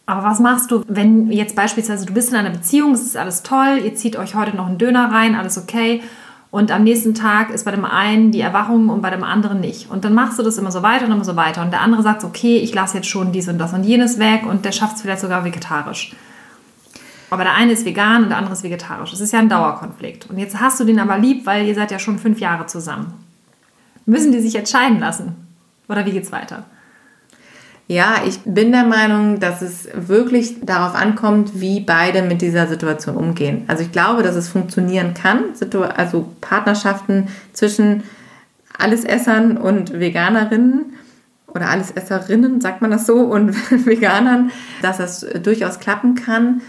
[0.05, 3.43] Aber was machst du, wenn jetzt beispielsweise du bist in einer Beziehung, es ist alles
[3.43, 6.01] toll, ihr zieht euch heute noch einen Döner rein, alles okay,
[6.49, 9.91] und am nächsten Tag ist bei dem einen die Erwachung und bei dem anderen nicht.
[9.91, 11.61] Und dann machst du das immer so weiter und immer so weiter.
[11.61, 14.45] Und der andere sagt, okay, ich lasse jetzt schon dies und das und jenes weg
[14.45, 16.15] und der schafft es vielleicht sogar vegetarisch.
[17.29, 19.11] Aber der eine ist vegan und der andere ist vegetarisch.
[19.11, 20.29] Das ist ja ein Dauerkonflikt.
[20.29, 23.13] Und jetzt hast du den aber lieb, weil ihr seid ja schon fünf Jahre zusammen.
[24.05, 25.46] Müssen die sich entscheiden lassen?
[25.87, 26.65] Oder wie geht's weiter?
[27.89, 33.15] Ja, ich bin der Meinung, dass es wirklich darauf ankommt, wie beide mit dieser Situation
[33.15, 33.63] umgehen.
[33.67, 35.45] Also ich glaube, dass es funktionieren kann,
[35.95, 38.03] also Partnerschaften zwischen
[38.77, 40.97] Allesessern und Veganerinnen
[41.47, 46.61] oder Allesesserinnen, sagt man das so, und Veganern, dass das durchaus klappen kann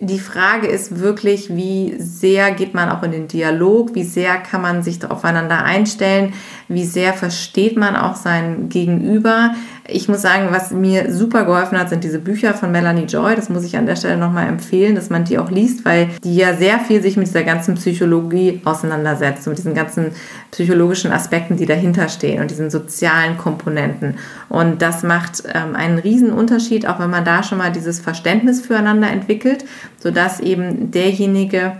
[0.00, 4.62] die Frage ist wirklich, wie sehr geht man auch in den Dialog, wie sehr kann
[4.62, 6.32] man sich aufeinander einstellen,
[6.68, 9.54] wie sehr versteht man auch sein Gegenüber.
[9.92, 13.34] Ich muss sagen, was mir super geholfen hat, sind diese Bücher von Melanie Joy.
[13.34, 16.36] Das muss ich an der Stelle nochmal empfehlen, dass man die auch liest, weil die
[16.36, 20.12] ja sehr viel sich mit dieser ganzen Psychologie auseinandersetzt, mit diesen ganzen
[20.50, 24.16] psychologischen Aspekten, die dahinter stehen und diesen sozialen Komponenten.
[24.48, 28.60] Und das macht ähm, einen riesen Unterschied, auch wenn man da schon mal dieses Verständnis
[28.60, 29.64] füreinander entwickelt,
[29.98, 31.72] sodass eben derjenige,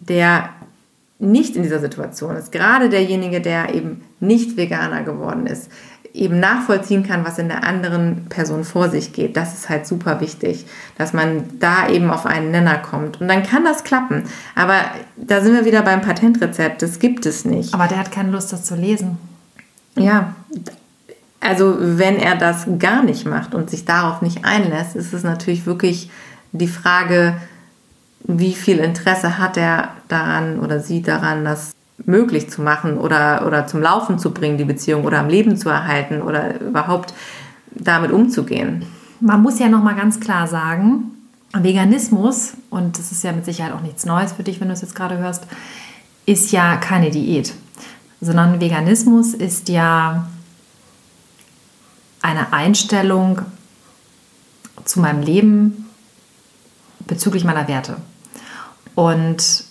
[0.00, 0.50] der
[1.22, 5.70] nicht in dieser Situation ist, gerade derjenige, der eben nicht Veganer geworden ist,
[6.14, 9.36] eben nachvollziehen kann, was in der anderen Person vor sich geht.
[9.36, 10.66] Das ist halt super wichtig,
[10.98, 13.20] dass man da eben auf einen Nenner kommt.
[13.20, 14.24] Und dann kann das klappen.
[14.54, 14.76] Aber
[15.16, 16.82] da sind wir wieder beim Patentrezept.
[16.82, 17.72] Das gibt es nicht.
[17.72, 19.16] Aber der hat keine Lust, das zu lesen.
[19.96, 20.34] Ja,
[21.40, 25.66] also wenn er das gar nicht macht und sich darauf nicht einlässt, ist es natürlich
[25.66, 26.10] wirklich
[26.52, 27.36] die Frage,
[28.24, 31.72] wie viel Interesse hat er daran oder sie daran, das
[32.04, 35.68] möglich zu machen oder, oder zum Laufen zu bringen, die Beziehung oder am Leben zu
[35.68, 37.14] erhalten oder überhaupt
[37.70, 38.84] damit umzugehen.
[39.20, 41.12] Man muss ja noch mal ganz klar sagen,
[41.52, 44.80] Veganismus, und das ist ja mit Sicherheit auch nichts Neues für dich, wenn du es
[44.80, 45.46] jetzt gerade hörst,
[46.26, 47.52] ist ja keine Diät,
[48.20, 50.28] sondern Veganismus ist ja
[52.22, 53.42] eine Einstellung
[54.84, 55.88] zu meinem Leben
[57.06, 57.96] bezüglich meiner Werte.
[58.94, 59.64] Und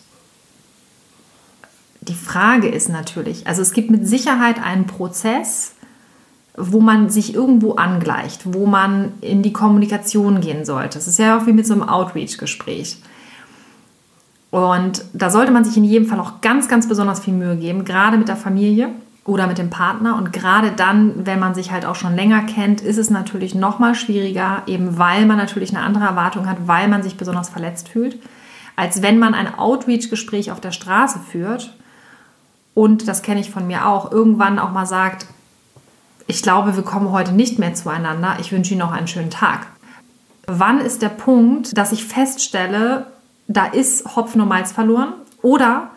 [2.02, 5.76] die Frage ist natürlich, also es gibt mit Sicherheit einen Prozess,
[6.58, 10.98] wo man sich irgendwo angleicht, wo man in die Kommunikation gehen sollte.
[10.98, 12.98] Es ist ja auch wie mit so einem Outreach-Gespräch.
[14.50, 17.86] Und da sollte man sich in jedem Fall auch ganz, ganz besonders viel Mühe geben,
[17.86, 18.90] gerade mit der Familie
[19.24, 20.18] oder mit dem Partner.
[20.18, 23.80] Und gerade dann, wenn man sich halt auch schon länger kennt, ist es natürlich noch
[23.80, 27.88] mal schwieriger, eben weil man natürlich eine andere Erwartung hat, weil man sich besonders verletzt
[27.88, 28.18] fühlt,
[28.76, 31.74] als wenn man ein Outreach-Gespräch auf der Straße führt
[32.74, 35.26] und, das kenne ich von mir auch, irgendwann auch mal sagt,
[36.28, 39.68] ich glaube, wir kommen heute nicht mehr zueinander, ich wünsche Ihnen noch einen schönen Tag.
[40.48, 43.08] Wann ist der Punkt, dass ich feststelle,
[43.48, 45.14] da ist Hopfen und Malz verloren?
[45.42, 45.90] Oder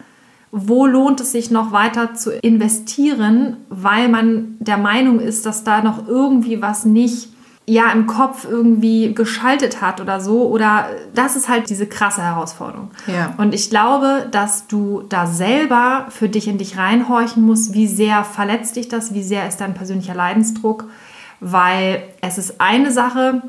[0.51, 5.83] wo lohnt es sich noch weiter zu investieren, weil man der Meinung ist, dass da
[5.83, 7.29] noch irgendwie was nicht
[7.67, 10.49] ja im Kopf irgendwie geschaltet hat oder so.
[10.49, 12.91] Oder das ist halt diese krasse Herausforderung.
[13.07, 13.35] Ja.
[13.39, 18.25] Und ich glaube, dass du da selber für dich in dich reinhorchen musst, wie sehr
[18.25, 20.85] verletzt dich das, wie sehr ist dein persönlicher Leidensdruck.
[21.41, 23.43] Weil es ist eine Sache,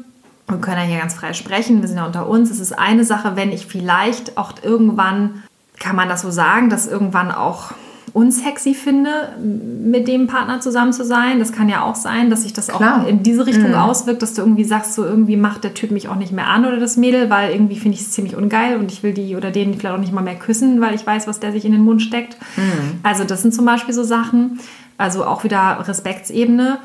[0.47, 3.03] wir können ja hier ganz frei sprechen, wir sind ja unter uns, es ist eine
[3.03, 5.43] Sache, wenn ich vielleicht auch irgendwann,
[5.79, 7.71] kann man das so sagen, dass irgendwann auch
[8.15, 11.37] unsexy finde, mit dem Partner zusammen zu sein.
[11.39, 13.01] Das kann ja auch sein, dass sich das Klar.
[13.03, 13.75] auch in diese Richtung mhm.
[13.75, 16.65] auswirkt, dass du irgendwie sagst, so irgendwie macht der Typ mich auch nicht mehr an
[16.65, 19.51] oder das Mädel, weil irgendwie finde ich es ziemlich ungeil und ich will die oder
[19.51, 21.83] den vielleicht auch nicht mal mehr küssen, weil ich weiß, was der sich in den
[21.83, 22.37] Mund steckt.
[22.55, 22.99] Mhm.
[23.03, 24.61] Also das sind zum Beispiel so Sachen.
[24.97, 26.77] Also auch wieder Respektsebene.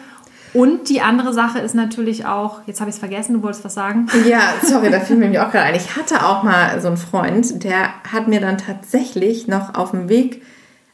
[0.52, 3.74] Und die andere Sache ist natürlich auch, jetzt habe ich es vergessen, du wolltest was
[3.74, 4.08] sagen.
[4.28, 5.76] Ja, sorry, da fiel mir auch gerade ein.
[5.76, 10.08] Ich hatte auch mal so einen Freund, der hat mir dann tatsächlich noch auf dem
[10.08, 10.42] Weg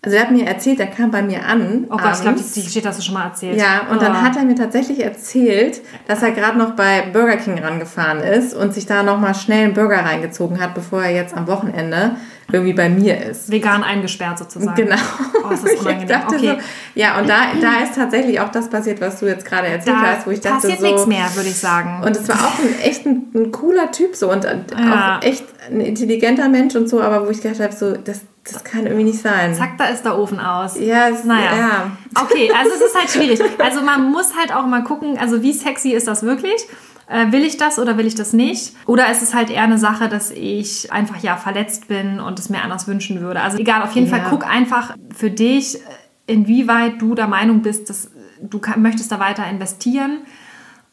[0.07, 1.89] also er hat mir erzählt, er kam bei mir an.
[1.91, 3.59] Oh Gott, ich glaube, die Geschichte hast du schon mal erzählt.
[3.59, 4.01] Ja, und oh.
[4.01, 8.55] dann hat er mir tatsächlich erzählt, dass er gerade noch bei Burger King rangefahren ist
[8.55, 12.13] und sich da nochmal schnell einen Burger reingezogen hat, bevor er jetzt am Wochenende
[12.53, 13.51] irgendwie bei mir ist.
[13.51, 14.75] Vegan eingesperrt sozusagen.
[14.77, 14.97] Genau.
[15.45, 16.21] Oh, ist das unangenehm.
[16.27, 16.39] okay.
[16.39, 16.57] So,
[16.95, 20.17] ja, und da, da ist tatsächlich auch das passiert, was du jetzt gerade erzählt da
[20.17, 20.87] hast, wo ich dachte passiert so...
[20.87, 22.03] nichts mehr, würde ich sagen.
[22.05, 25.19] Und es war auch ein, echt ein, ein cooler Typ so und ja.
[25.19, 28.21] auch echt ein intelligenter Mensch und so, aber wo ich gedacht habe, so, das
[28.53, 29.55] das kann irgendwie nicht sein.
[29.55, 30.79] Zack, da ist der Ofen aus.
[30.79, 31.57] Ja, es, naja.
[31.57, 31.91] Ja.
[32.23, 33.41] Okay, also es ist halt schwierig.
[33.59, 36.69] Also man muss halt auch mal gucken, also wie sexy ist das wirklich?
[37.09, 38.75] Äh, will ich das oder will ich das nicht?
[38.87, 42.49] Oder ist es halt eher eine Sache, dass ich einfach ja verletzt bin und es
[42.49, 43.41] mir anders wünschen würde?
[43.41, 44.17] Also egal, auf jeden ja.
[44.17, 45.79] Fall guck einfach für dich,
[46.27, 50.19] inwieweit du der Meinung bist, dass du kann, möchtest da weiter investieren.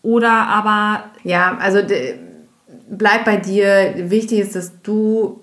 [0.02, 1.06] Oder aber.
[1.24, 1.80] Ja, also
[2.90, 4.10] bleib bei dir.
[4.10, 5.40] Wichtig ist, dass du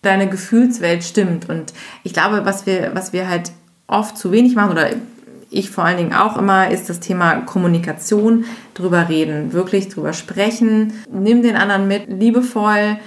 [0.00, 1.48] deine Gefühlswelt stimmt.
[1.48, 3.52] Und ich glaube, was wir, was wir halt
[3.86, 4.88] oft zu wenig machen oder
[5.54, 8.44] ich vor allen Dingen auch immer, ist das Thema Kommunikation,
[8.74, 10.92] drüber reden, wirklich drüber sprechen.
[11.10, 12.98] Nimm den anderen mit, liebevoll,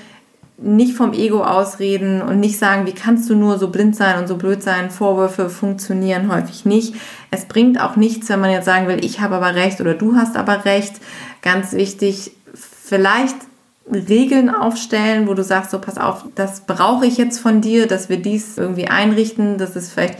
[0.57, 4.27] nicht vom Ego ausreden und nicht sagen, wie kannst du nur so blind sein und
[4.27, 4.89] so blöd sein.
[4.89, 6.95] Vorwürfe funktionieren häufig nicht.
[7.29, 10.15] Es bringt auch nichts, wenn man jetzt sagen will, ich habe aber recht oder du
[10.15, 10.95] hast aber recht.
[11.43, 13.35] Ganz wichtig, vielleicht
[13.91, 18.09] Regeln aufstellen, wo du sagst, so pass auf, das brauche ich jetzt von dir, dass
[18.09, 20.17] wir dies irgendwie einrichten, das ist vielleicht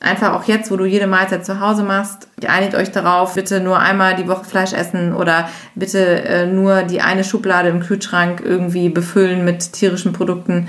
[0.00, 3.78] einfach auch jetzt, wo du jede Mahlzeit zu Hause machst, einigt euch darauf, bitte nur
[3.78, 8.88] einmal die Woche Fleisch essen oder bitte äh, nur die eine Schublade im Kühlschrank irgendwie
[8.88, 10.68] befüllen mit tierischen Produkten.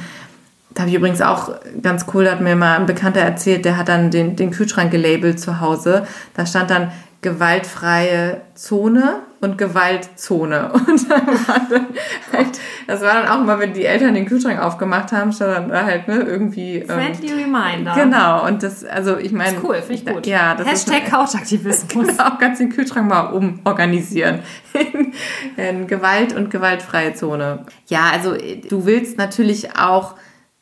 [0.72, 1.52] Da habe ich übrigens auch
[1.82, 4.92] ganz cool, da hat mir mal ein Bekannter erzählt, der hat dann den, den Kühlschrank
[4.92, 6.08] gelabelt zu Hause.
[6.36, 10.72] Da stand dann gewaltfreie Zone und Gewaltzone.
[10.88, 11.88] Und dann war dann
[12.34, 15.70] halt, das war dann auch mal, wenn die Eltern den Kühlschrank aufgemacht haben, stand dann
[15.70, 16.78] da halt ne, irgendwie.
[16.78, 17.96] Ähm, Friendly ähm, Reminder.
[17.96, 19.58] Genau, und das, also ich meine.
[19.64, 20.28] Cool, finde ich gut.
[20.28, 22.08] Ja, das Hashtag ist, Couchaktivismus.
[22.20, 24.40] Genau, kannst den Kühlschrank mal umorganisieren.
[24.74, 25.14] in,
[25.58, 27.66] in Gewalt und gewaltfreie Zone.
[27.88, 30.16] Ja, also du willst natürlich auch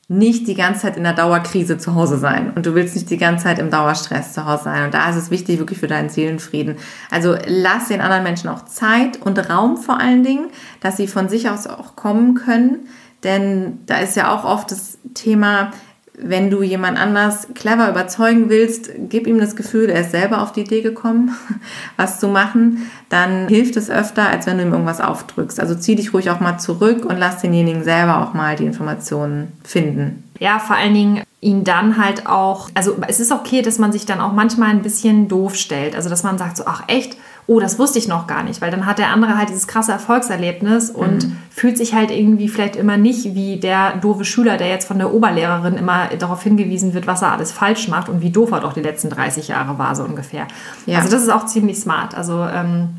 [0.09, 3.17] nicht die ganze Zeit in der Dauerkrise zu Hause sein und du willst nicht die
[3.17, 4.85] ganze Zeit im Dauerstress zu Hause sein.
[4.85, 6.77] Und da ist es wichtig, wirklich für deinen Seelenfrieden.
[7.11, 10.47] Also lass den anderen Menschen auch Zeit und Raum vor allen Dingen,
[10.79, 12.87] dass sie von sich aus auch kommen können.
[13.23, 15.71] Denn da ist ja auch oft das Thema,
[16.19, 20.51] wenn du jemand anders clever überzeugen willst, gib ihm das Gefühl, er ist selber auf
[20.51, 21.35] die Idee gekommen,
[21.97, 25.59] was zu machen, dann hilft es öfter, als wenn du ihm irgendwas aufdrückst.
[25.59, 29.51] Also zieh dich ruhig auch mal zurück und lass denjenigen selber auch mal die Informationen
[29.63, 30.23] finden.
[30.39, 34.05] Ja, vor allen Dingen ihn dann halt auch, also es ist okay, dass man sich
[34.05, 35.95] dann auch manchmal ein bisschen doof stellt.
[35.95, 37.15] Also dass man sagt so, ach echt,
[37.47, 39.93] oh, das wusste ich noch gar nicht, weil dann hat der andere halt dieses krasse
[39.93, 41.37] Erfolgserlebnis und mhm.
[41.49, 45.13] fühlt sich halt irgendwie vielleicht immer nicht wie der doofe Schüler, der jetzt von der
[45.13, 48.73] Oberlehrerin immer darauf hingewiesen wird, was er alles falsch macht und wie doof er doch
[48.73, 50.47] die letzten 30 Jahre war, so ungefähr.
[50.85, 50.97] Ja.
[50.99, 52.15] Also das ist auch ziemlich smart.
[52.15, 52.89] Also ähm,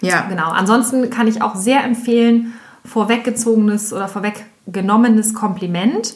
[0.00, 0.22] ja.
[0.28, 0.50] genau.
[0.50, 6.14] Ansonsten kann ich auch sehr empfehlen, vorweggezogenes oder vorweggenommenes Kompliment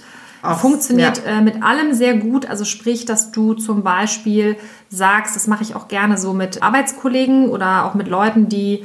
[0.52, 1.38] auf, Funktioniert ja.
[1.38, 2.46] äh, mit allem sehr gut.
[2.46, 4.56] Also sprich, dass du zum Beispiel
[4.88, 8.84] sagst, das mache ich auch gerne so mit Arbeitskollegen oder auch mit Leuten, die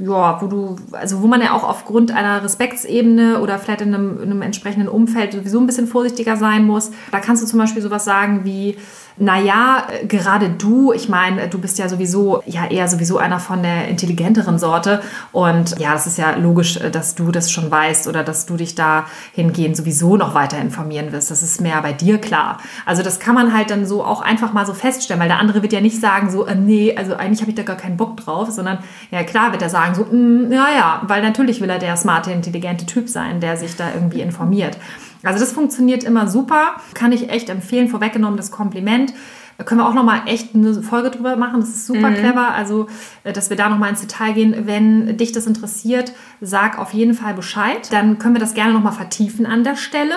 [0.00, 4.16] ja, wo du, also wo man ja auch aufgrund einer Respektsebene oder vielleicht in einem,
[4.22, 6.90] in einem entsprechenden Umfeld sowieso ein bisschen vorsichtiger sein muss.
[7.12, 8.78] Da kannst du zum Beispiel sowas sagen wie,
[9.20, 13.88] naja, gerade du, ich meine, du bist ja sowieso, ja eher sowieso einer von der
[13.88, 18.46] intelligenteren Sorte und ja, das ist ja logisch, dass du das schon weißt oder dass
[18.46, 19.04] du dich da
[19.34, 21.30] hingehend sowieso noch weiter informieren wirst.
[21.30, 22.60] Das ist mehr bei dir klar.
[22.86, 25.60] Also das kann man halt dann so auch einfach mal so feststellen, weil der andere
[25.60, 28.16] wird ja nicht sagen so, äh, nee, also eigentlich habe ich da gar keinen Bock
[28.16, 28.78] drauf, sondern
[29.10, 32.32] ja klar wird er sagen so, mm, ja, ja, weil natürlich will er der smarte,
[32.32, 34.78] intelligente Typ sein, der sich da irgendwie informiert.
[35.22, 39.12] Also das funktioniert immer super, kann ich echt empfehlen, vorweggenommen das Kompliment.
[39.60, 41.60] Da können wir auch nochmal echt eine Folge drüber machen.
[41.60, 42.14] Das ist super mhm.
[42.14, 42.54] clever.
[42.54, 42.86] Also,
[43.24, 44.66] äh, dass wir da nochmal ins Detail gehen.
[44.66, 47.92] Wenn dich das interessiert, sag auf jeden Fall Bescheid.
[47.92, 50.14] Dann können wir das gerne nochmal vertiefen an der Stelle.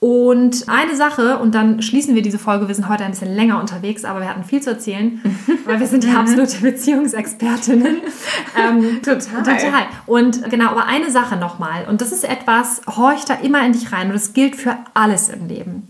[0.00, 3.60] Und eine Sache, und dann schließen wir diese Folge, wir sind heute ein bisschen länger
[3.60, 5.20] unterwegs, aber wir hatten viel zu erzählen,
[5.66, 7.98] weil wir sind die absolute Beziehungsexpertinnen.
[8.58, 9.42] ähm, total.
[9.42, 9.86] Total.
[10.06, 13.92] Und genau, aber eine Sache nochmal, und das ist etwas, horch da immer in dich
[13.92, 15.86] rein, und das gilt für alles im Leben.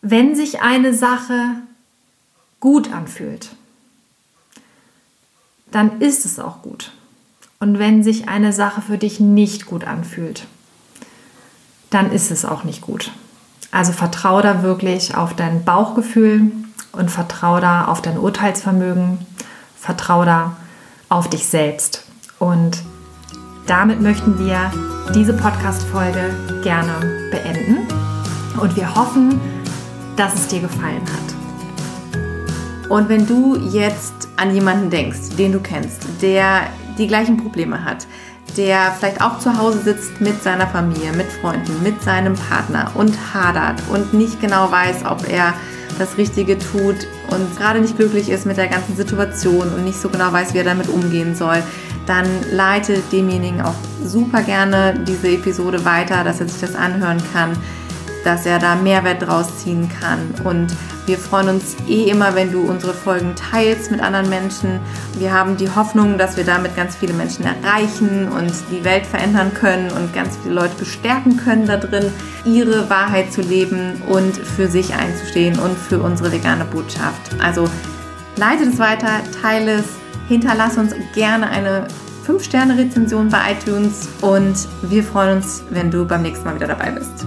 [0.00, 1.56] Wenn sich eine Sache
[2.58, 3.50] gut anfühlt,
[5.70, 6.92] dann ist es auch gut.
[7.60, 10.46] Und wenn sich eine Sache für dich nicht gut anfühlt,
[11.94, 13.12] dann ist es auch nicht gut.
[13.70, 16.50] Also vertraue da wirklich auf dein Bauchgefühl
[16.92, 19.18] und vertraue da auf dein Urteilsvermögen,
[19.76, 20.56] vertraue da
[21.08, 22.04] auf dich selbst.
[22.40, 22.82] Und
[23.66, 24.72] damit möchten wir
[25.14, 27.86] diese Podcast-Folge gerne beenden.
[28.60, 29.40] Und wir hoffen,
[30.16, 32.90] dass es dir gefallen hat.
[32.90, 36.62] Und wenn du jetzt an jemanden denkst, den du kennst, der
[36.98, 38.06] die gleichen Probleme hat,
[38.56, 43.16] der vielleicht auch zu Hause sitzt mit seiner Familie, mit Freunden, mit seinem Partner und
[43.34, 45.54] hadert und nicht genau weiß, ob er
[45.98, 50.08] das Richtige tut und gerade nicht glücklich ist mit der ganzen Situation und nicht so
[50.08, 51.62] genau weiß, wie er damit umgehen soll,
[52.06, 53.74] dann leite demjenigen auch
[54.04, 57.56] super gerne diese Episode weiter, dass er sich das anhören kann
[58.24, 60.34] dass er da Mehrwert draus ziehen kann.
[60.44, 60.74] Und
[61.06, 64.80] wir freuen uns eh immer, wenn du unsere Folgen teilst mit anderen Menschen.
[65.18, 69.52] Wir haben die Hoffnung, dass wir damit ganz viele Menschen erreichen und die Welt verändern
[69.52, 72.10] können und ganz viele Leute bestärken können da drin,
[72.44, 77.36] ihre Wahrheit zu leben und für sich einzustehen und für unsere vegane Botschaft.
[77.42, 77.68] Also
[78.36, 79.86] leite es weiter, teile es,
[80.28, 81.86] hinterlass uns gerne eine
[82.26, 87.26] 5-Sterne-Rezension bei iTunes und wir freuen uns, wenn du beim nächsten Mal wieder dabei bist.